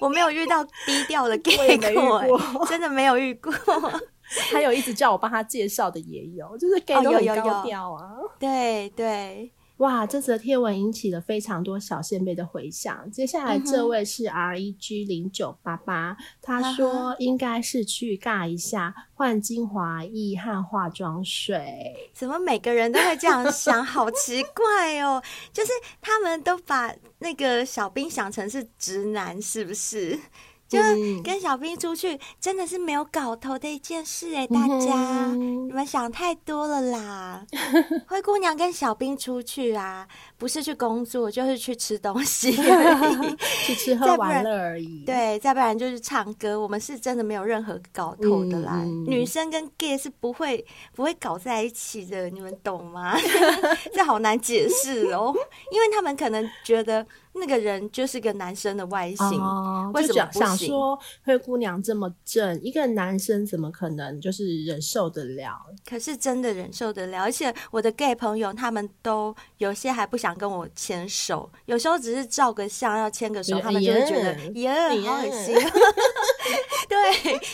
[0.01, 3.51] 我没有遇到低调的 gay 过，真的没有遇过。
[4.53, 8.05] 还有一直叫我帮他介绍的也有，就是 gay 都很高调啊。
[8.13, 9.53] 哦、有有有对对。
[9.79, 13.11] 哇，这则贴文引起了非常多小仙贝的回响。
[13.11, 22.11] 接下来这位是 R E G 零九八八，他说应该是去尬一下，换精华液和化妆水。
[22.15, 23.85] 怎么每个人都会这样想？
[23.85, 25.23] 好奇怪哦！
[25.53, 25.71] 就是
[26.01, 30.19] 他们都把那个小兵想成是直男，是不是？
[30.69, 30.79] 就
[31.23, 34.47] 跟小兵出去，真的是没有搞头的一件事哎！
[34.49, 37.47] 大家，你们想太多了啦。
[38.09, 40.07] 灰姑娘跟小兵出去啊，
[40.37, 42.51] 不是去工作，就是去吃东西，
[43.65, 45.05] 去吃喝玩乐而已。
[45.05, 46.59] 对，再不然就是唱歌。
[46.61, 48.83] 我们是真的没有任何搞头的啦。
[49.07, 53.17] 女生跟 gay 是不会不会搞在一起的，你们懂吗？
[53.95, 55.33] 这好难解释哦，
[55.71, 57.07] 因为他们可能觉得。
[57.39, 60.33] 那个人就是个男生的外形，哦、为什么？
[60.33, 65.67] 想说灰姑娘这么正，一个男生怎么可能就是忍受得了？
[65.89, 75.55] 可是真的忍受得了，而且我的 gay 朋友他们都有些还不想跟我牵手，有时候只是照个相要牵个手，他们就会觉得耶，好恶心。
[76.89, 76.97] 对，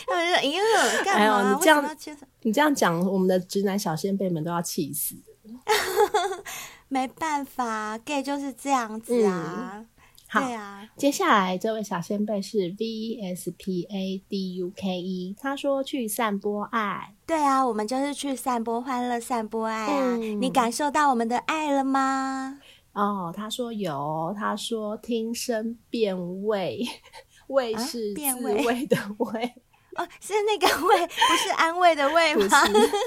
[0.07, 0.61] 他们就说哎呀，
[1.03, 1.41] 干嘛？
[1.41, 1.97] 哎、你这样
[2.43, 5.15] 你这样讲，我们的直男小仙辈们都要气死。
[6.87, 9.73] 没办法，gay 就是这样子啊。
[9.75, 9.87] 嗯、
[10.27, 17.13] 好对啊，接下来这位小仙贝是 V S P A D U K E，他说去散播爱。
[17.25, 20.41] 对啊，我们就是去散播欢乐，散播爱啊、嗯。
[20.41, 22.59] 你感受到我们的爱了吗？
[22.93, 26.85] 哦，他说有，他说听声辨味，
[27.47, 29.53] 味是自味的位。
[29.95, 32.47] 哦，是那个慰，不是安慰的慰吗？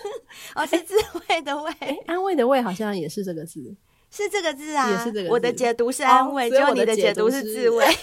[0.54, 0.94] 哦，是自
[1.28, 1.72] 慰的慰。
[2.06, 3.74] 安慰的慰好像也是这个字，
[4.10, 5.30] 是这个字啊，也是这个字。
[5.30, 7.86] 我的解读是安慰，就、你的解读是自慰。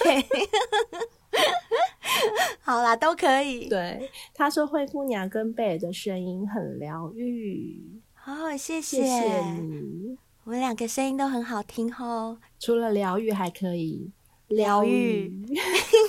[2.61, 3.67] 好啦，都可以。
[3.67, 8.01] 对，他说灰姑娘跟贝尔的声音很疗愈。
[8.25, 10.17] 哦，谢谢，谢谢你。
[10.45, 12.37] 我们两个声音都很好听哦。
[12.59, 14.11] 除了疗愈，还可以
[14.47, 15.31] 疗愈，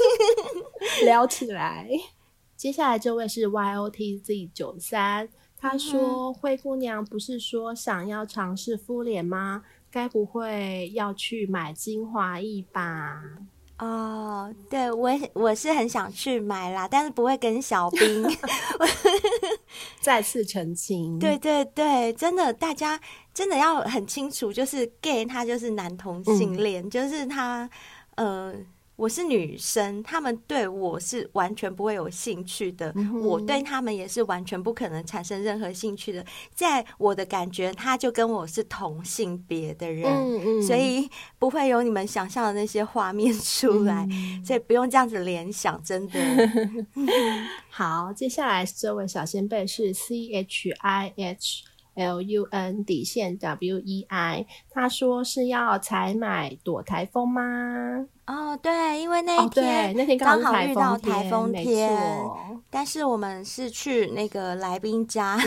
[1.04, 1.88] 聊起来。
[2.56, 5.28] 接下来这位是 Y O T Z 九三，
[5.58, 9.62] 他说、嗯：“灰姑娘不是说想要尝试敷脸吗？
[9.90, 13.20] 该不会要去买精华液吧？”
[13.80, 18.24] 哦，对，我我是很想去买啦，但是不会跟小兵。
[20.00, 23.00] 再次澄清，对对对，真的，大家
[23.34, 27.68] 真的要很清楚，就是 gay 他就是男同性恋、嗯，就是他
[28.14, 28.54] 呃。
[28.96, 36.24] 我是女生，他们对我是完全不会有兴趣的，嗯，我对他们也是完全不可能产生任何兴趣的。
[36.54, 46.20] 在我的感觉，他就跟我是同性别的人，嗯嗯，所以不会有你们想象的那些画面出来，嗯，所以不用这样子联想，真的。
[47.68, 51.64] 好，接下来这位小仙贝是 C H I H
[51.94, 58.06] L U N 底线 W E I，他说是要采买躲台风吗？
[58.26, 61.94] 哦，对，因为那一天、哦、那天刚好遇到台风天，
[62.70, 65.38] 但是我们是去那个来宾家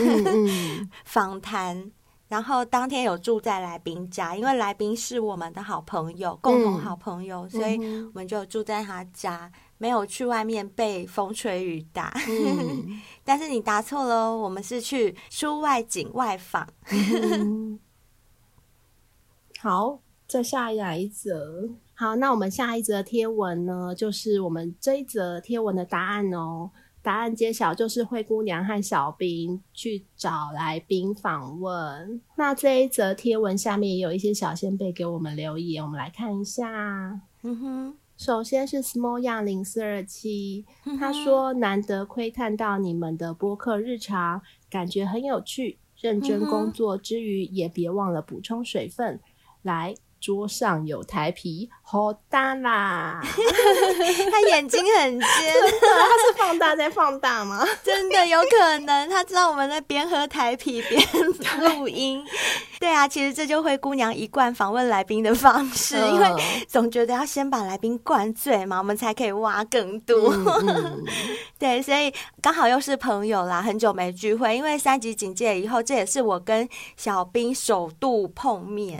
[1.04, 1.90] 访谈、
[2.28, 9.50] 然后当天有住在来宾家，因为来宾是我们的好朋友，共同好朋友，嗯、所以我们就住在他家。
[9.78, 12.12] 没有去外面被风吹雨打。
[12.28, 16.68] 嗯、 但是你答错了哦，我们是去出外景外访。
[16.90, 17.80] 嗯、
[19.58, 21.70] 好，再下来一则。
[21.94, 26.70] 好，那我们下一则贴文呢，就是我们这一则贴文的答案哦。
[27.00, 32.20] 答案揭晓，就是灰姑娘和小兵去找来宾访问。
[32.36, 36.68] 那这一则贴文下面也有一些小仙贝给我们留言，我们来看一下。
[37.42, 40.66] 嗯哼，首先是 Small Young 零四二七，
[40.98, 45.78] 他说难得窥探到你们的播客日常，感觉很有趣。
[46.00, 49.20] 认真工作之余，也别忘了补充水分。
[49.62, 49.94] 来。
[50.20, 53.18] 桌上有台啤，好大啦！
[54.30, 55.28] 他眼睛很尖，
[55.80, 57.66] 他是放大再放大吗？
[57.82, 61.02] 真的有可能，他知道我们在边喝台啤边
[61.60, 62.22] 录音。
[62.78, 66.30] 对啊，其实这就灰姑娘一贯访问来宾的方式，嗯、因为
[66.68, 70.30] 总觉得要先把来宾灌醉嘛，我们才可以挖更多。
[70.34, 71.04] 嗯嗯、
[71.58, 72.12] 对，所以
[72.42, 78.98] 刚好又是朋友啦，很久没聚会，因为三级警戒以后，这也是我跟小兵首度碰面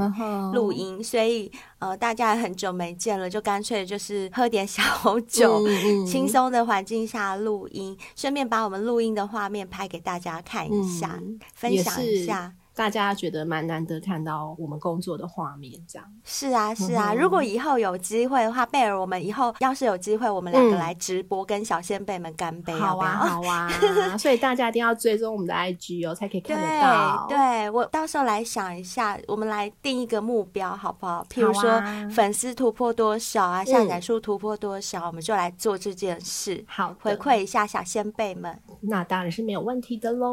[0.55, 1.05] 录、嗯、音。
[1.05, 4.83] 所以，呃，大家也很久没见了，就干脆就是喝点小
[5.27, 12.53] 酒，嗯嗯、轻松的环境下录音，顺便把我们录音的画面拍给大家看一下，嗯、分享一下。
[12.79, 17.13] 大家觉得蛮难得看到我们工作的画面，这样是啊是啊。
[17.13, 23.69] 如果以后有机会的话，贝尔，我们以后要是有机会，我们两个来直播，跟小仙贝们干杯，好啊好啊。
[24.17, 27.27] 所以大家一定要追踪我们的 IG 哦，才可以看得到。
[27.29, 31.27] 对，对我到时候来想一下，我们来定一个目标，好不好？
[31.29, 31.83] 譬如说
[32.13, 36.65] 粉丝突破多少啊，下载数突破多少，我们就来做这件事。
[36.69, 40.29] 好，回馈一下小仙贝们，那当然是没有问题的喽。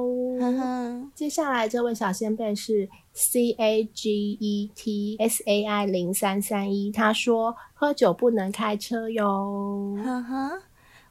[1.16, 2.46] 接下来这位小仙。
[2.46, 9.98] 贝是 C A G E T S A I 零三三一，他说喝酒不能开车哟。
[10.04, 10.62] 呵呵，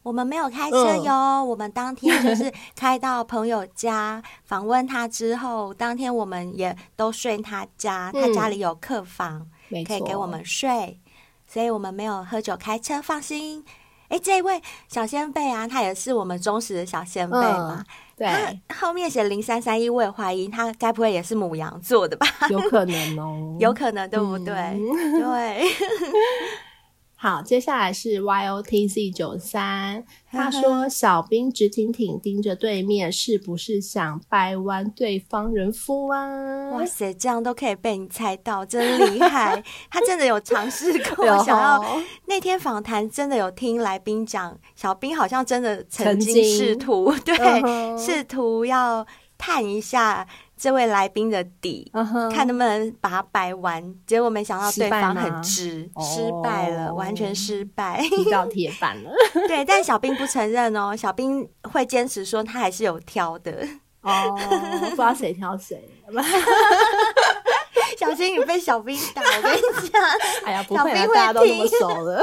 [0.03, 11.01] 我们没有开车哟，嗯、我们当天就是 开到朋友家访问他之后，当天我们也都睡他家，他家里有客房，嗯、可以给我们睡，
[11.47, 13.65] 所以我们没有喝酒开车，放心。
[14.09, 17.85] 哎，这一位小仙辈啊，他也是我们忠实的小仙辈嘛。
[17.89, 18.29] 嗯对，
[18.75, 22.27] 后面写零三三一，我也怀疑他该不会也是母羊座的吧？
[22.51, 24.55] 有可能哦， 有可能，对不对？
[24.55, 25.65] 嗯、对。
[27.25, 36.69] 好，接下来是 Y O T Z 九三，他说小兵直挺挺盯着对面，是不是想掰弯对方人夫啊？
[36.73, 39.65] 哇塞，这样都可以被你猜到，真厉害！
[39.91, 41.83] 他真的有尝试过想要
[42.27, 47.35] 那天访谈，真的有听来宾讲，小兵好像真的曾经试图 对，
[47.97, 49.07] 试图要
[49.39, 50.29] 探一下。
[50.57, 52.31] 这位来宾的底，uh huh.
[52.31, 56.99] 看能不能把它掰弯，结果没想到对方很直，失败，了，oh.
[56.99, 59.11] 完全失败，踢到铁板了。
[59.49, 63.67] 对，但小兵不承认哦，小兵会坚持说他还是有挑的。
[64.03, 65.83] 哦，oh, 不知道谁挑谁。
[67.99, 70.03] 小心你被小兵打，我跟你讲。
[70.45, 72.23] 哎呀，不会啊，大家都那么熟了，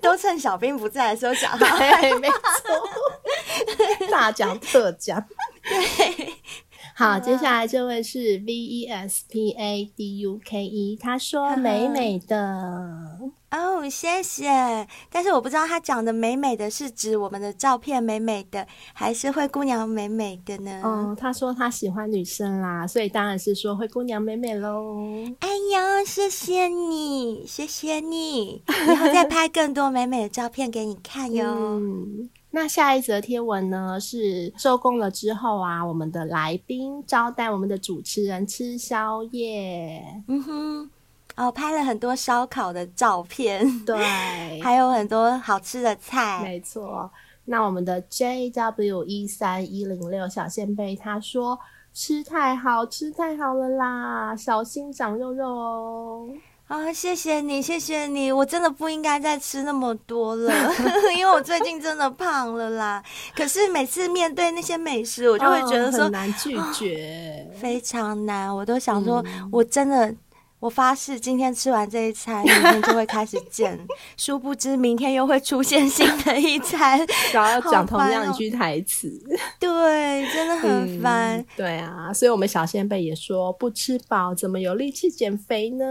[0.00, 1.58] 都趁小兵不在的时候讲。
[1.58, 5.22] 对，没错，大讲特讲。
[5.62, 6.34] 对，
[6.94, 13.18] 好，接下来这位是 V E S P A D U K E，他说美美的
[13.50, 14.86] 哦，谢谢。
[15.10, 20.80] 但是我不知道他讲的美美的是指我们的照片美美的，还是灰姑娘美美的呢？
[20.82, 24.96] 哦，他说他喜欢女生啦，所以当然是说灰姑娘美美喽。
[25.40, 31.46] 哎呦，谢谢你，谢谢你，以后再拍更多美美的照片给你看哟。
[31.46, 33.98] 嗯那下一则贴文呢？
[33.98, 40.22] 是收工了之后啊，我们的来宾招待我们的主持人吃宵夜。
[40.28, 40.90] 嗯哼，
[41.34, 43.96] 哦，拍了很多烧烤的照片，对，
[44.62, 46.42] 还有很多好吃的菜。
[46.42, 47.10] 没错。
[47.46, 51.58] 那我们的 JW 一三一零六小仙贝他说
[51.94, 56.28] ：“吃太好吃太好了啦，小心长肉肉哦。”
[56.72, 60.50] 啊，谢谢你，谢谢你，我真的不应该再吃那么多了，
[61.14, 63.02] 因为我最近真的胖了啦。
[63.36, 68.48] 可是每次面对那些美食，我就会觉得说、哦、很难拒绝，非常难。
[68.56, 70.14] 我都想说，嗯、我真的。
[70.62, 73.76] 我发誓，今天吃完这一餐，明天就会开始减。
[74.16, 79.10] 殊不知，明天又会出现新的一餐， 然后要讲同样一句台词。
[79.58, 81.46] 对，真的很烦、嗯。
[81.56, 85.84] 对啊，所以我们小仙贝也说，不吃饱怎么有力气减肥呢？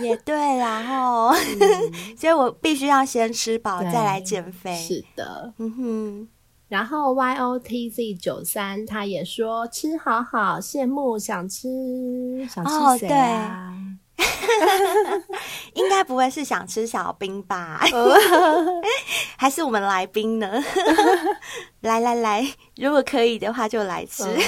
[0.00, 1.36] 也对啦，吼。
[1.36, 4.74] 嗯、所以我必须要先吃饱，再来减肥。
[4.74, 6.28] 是的，嗯哼。
[6.72, 11.68] 然后 Y O T Z 九三他也说吃好好，羡慕想吃
[12.48, 13.74] 想吃谁啊？
[15.74, 17.80] 应该不会是想吃小冰吧？
[19.36, 20.48] 还是我们来宾呢？
[21.82, 22.46] 来来来，
[22.76, 24.22] 如果可以的话就来吃。
[24.24, 24.38] 嗯、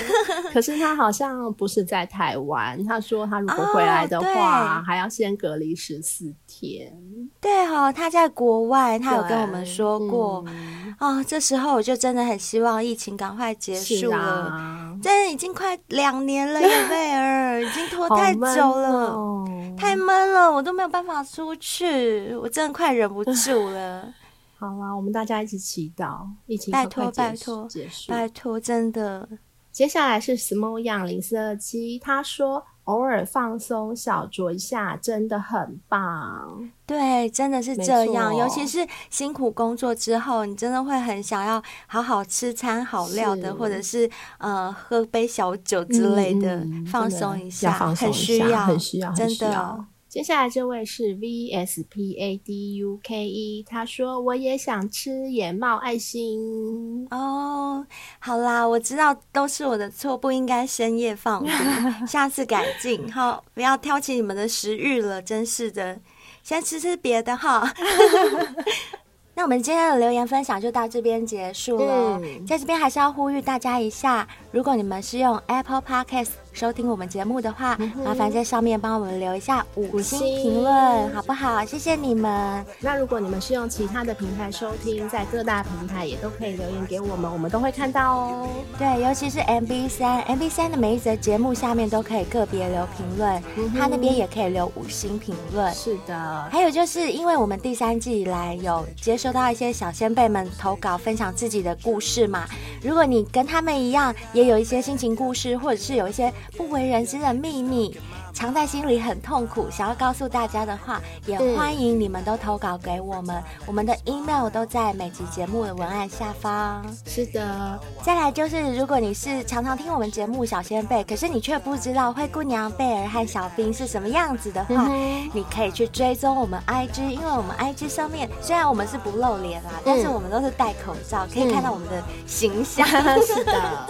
[0.52, 6.92] 可是他好像不是在台湾，他说他如果回来的话，哦、还要先隔离十四天。
[7.40, 10.44] 对哦，他在国外，他有跟我们说过。
[10.46, 14.16] 嗯、哦，这时候我就真的很希望疫情赶快结束了。
[14.16, 18.40] 啊、真的已经快两年了，贝尔已经拖太久
[18.76, 19.44] 了，哦、
[19.76, 24.12] 太闷了，我都没有办法出去，我真的快忍不住了。
[24.56, 27.68] 好啦，我们大家一起祈祷，一起拜托拜托，
[28.08, 29.28] 拜托，真的。
[29.72, 36.70] 接下来是 Small Young 零四二七，他说偶尔放松小酌一下真的很棒。
[36.86, 49.84] 对，真的是这样，尤其是辛苦工作之后，你真的会很想要好好吃餐好料的，或者是呃喝杯小酒之类的，嗯、放松一下，放松一下，很需要，很需要，真的。
[50.14, 57.84] 的接下来这位是 V S P A D U K E，他说我也想吃，也冒爱心哦。
[58.20, 61.50] 好啦，我知道都是我的错，不应该深夜放毒，
[62.06, 63.12] 下次改进。
[63.12, 65.98] 好，不要挑起你们的食欲了，真是的。
[66.44, 67.74] 先吃吃别的哈。
[69.34, 72.20] 那我们今天的留言分享就到这边结束了。
[72.22, 81.64] 嗯、在这边还是要呼吁大家一下，如果你们是用 Apple Podcast 收听我们节目的话，嗯、麻烦在上面帮我们留一下五星评论，好不好？
[81.64, 82.64] 谢谢你们。
[82.78, 88.48] 那如果你们是用其他的平台收听，在各大平台也都可以留言给我们，我们都会看到哦。
[88.78, 95.74] 对，尤其是 MB 三，MB 三的每一则节目下面都可以个别留评论，嗯、他那边也可以留五星评论。
[95.74, 96.48] 是的。
[96.52, 102.46] 还有就是因为我们第三季以来有接收到一些小先辈们投稿，分享自己的故事嘛。
[102.80, 106.32] 如果你跟他们一样，也有一些心情故事，或者是有一些。
[106.56, 107.96] 不为人知的秘密，
[108.34, 113.36] 藏在心里很痛苦，想要告诉大家的话，也欢迎你们都投稿给我们。
[113.36, 116.84] 嗯、我们的 email 都在每集节目的文案下方。
[117.06, 132.84] 是的，再来就是，如果你是常常听我们节目小仙贝，可是你却不知道灰姑娘贝尔和小兵是什么样子的话，嗯、你可以去追踪我们 IG，因为我们 IG 上面虽然我们是不露脸啦，嗯、但是我们都是戴口罩，可以看到我们的形象。
[132.90, 133.86] 嗯、 是的，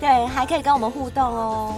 [0.00, 1.74] 对，还可以跟我们互动哦。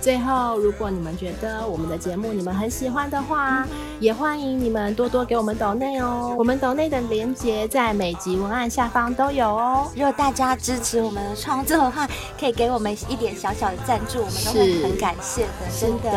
[0.00, 3.66] 最后，如果你们觉得我们的节目你们很喜欢的话，
[3.98, 6.34] 也欢迎你们多多给我们抖内哦。
[6.38, 9.90] 我们抖内的连接在每集文案下方都有哦。
[9.94, 12.08] 如果大家支持我们的创作的话，
[12.38, 15.48] 可以给我们一点小小的赞助，我们都会很感谢的。
[15.78, 16.10] 真的。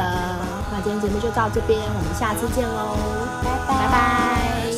[0.72, 2.95] 那今天节目就到这边，我们下次见喽，
[3.44, 3.74] 拜拜。
[3.78, 4.73] 拜拜。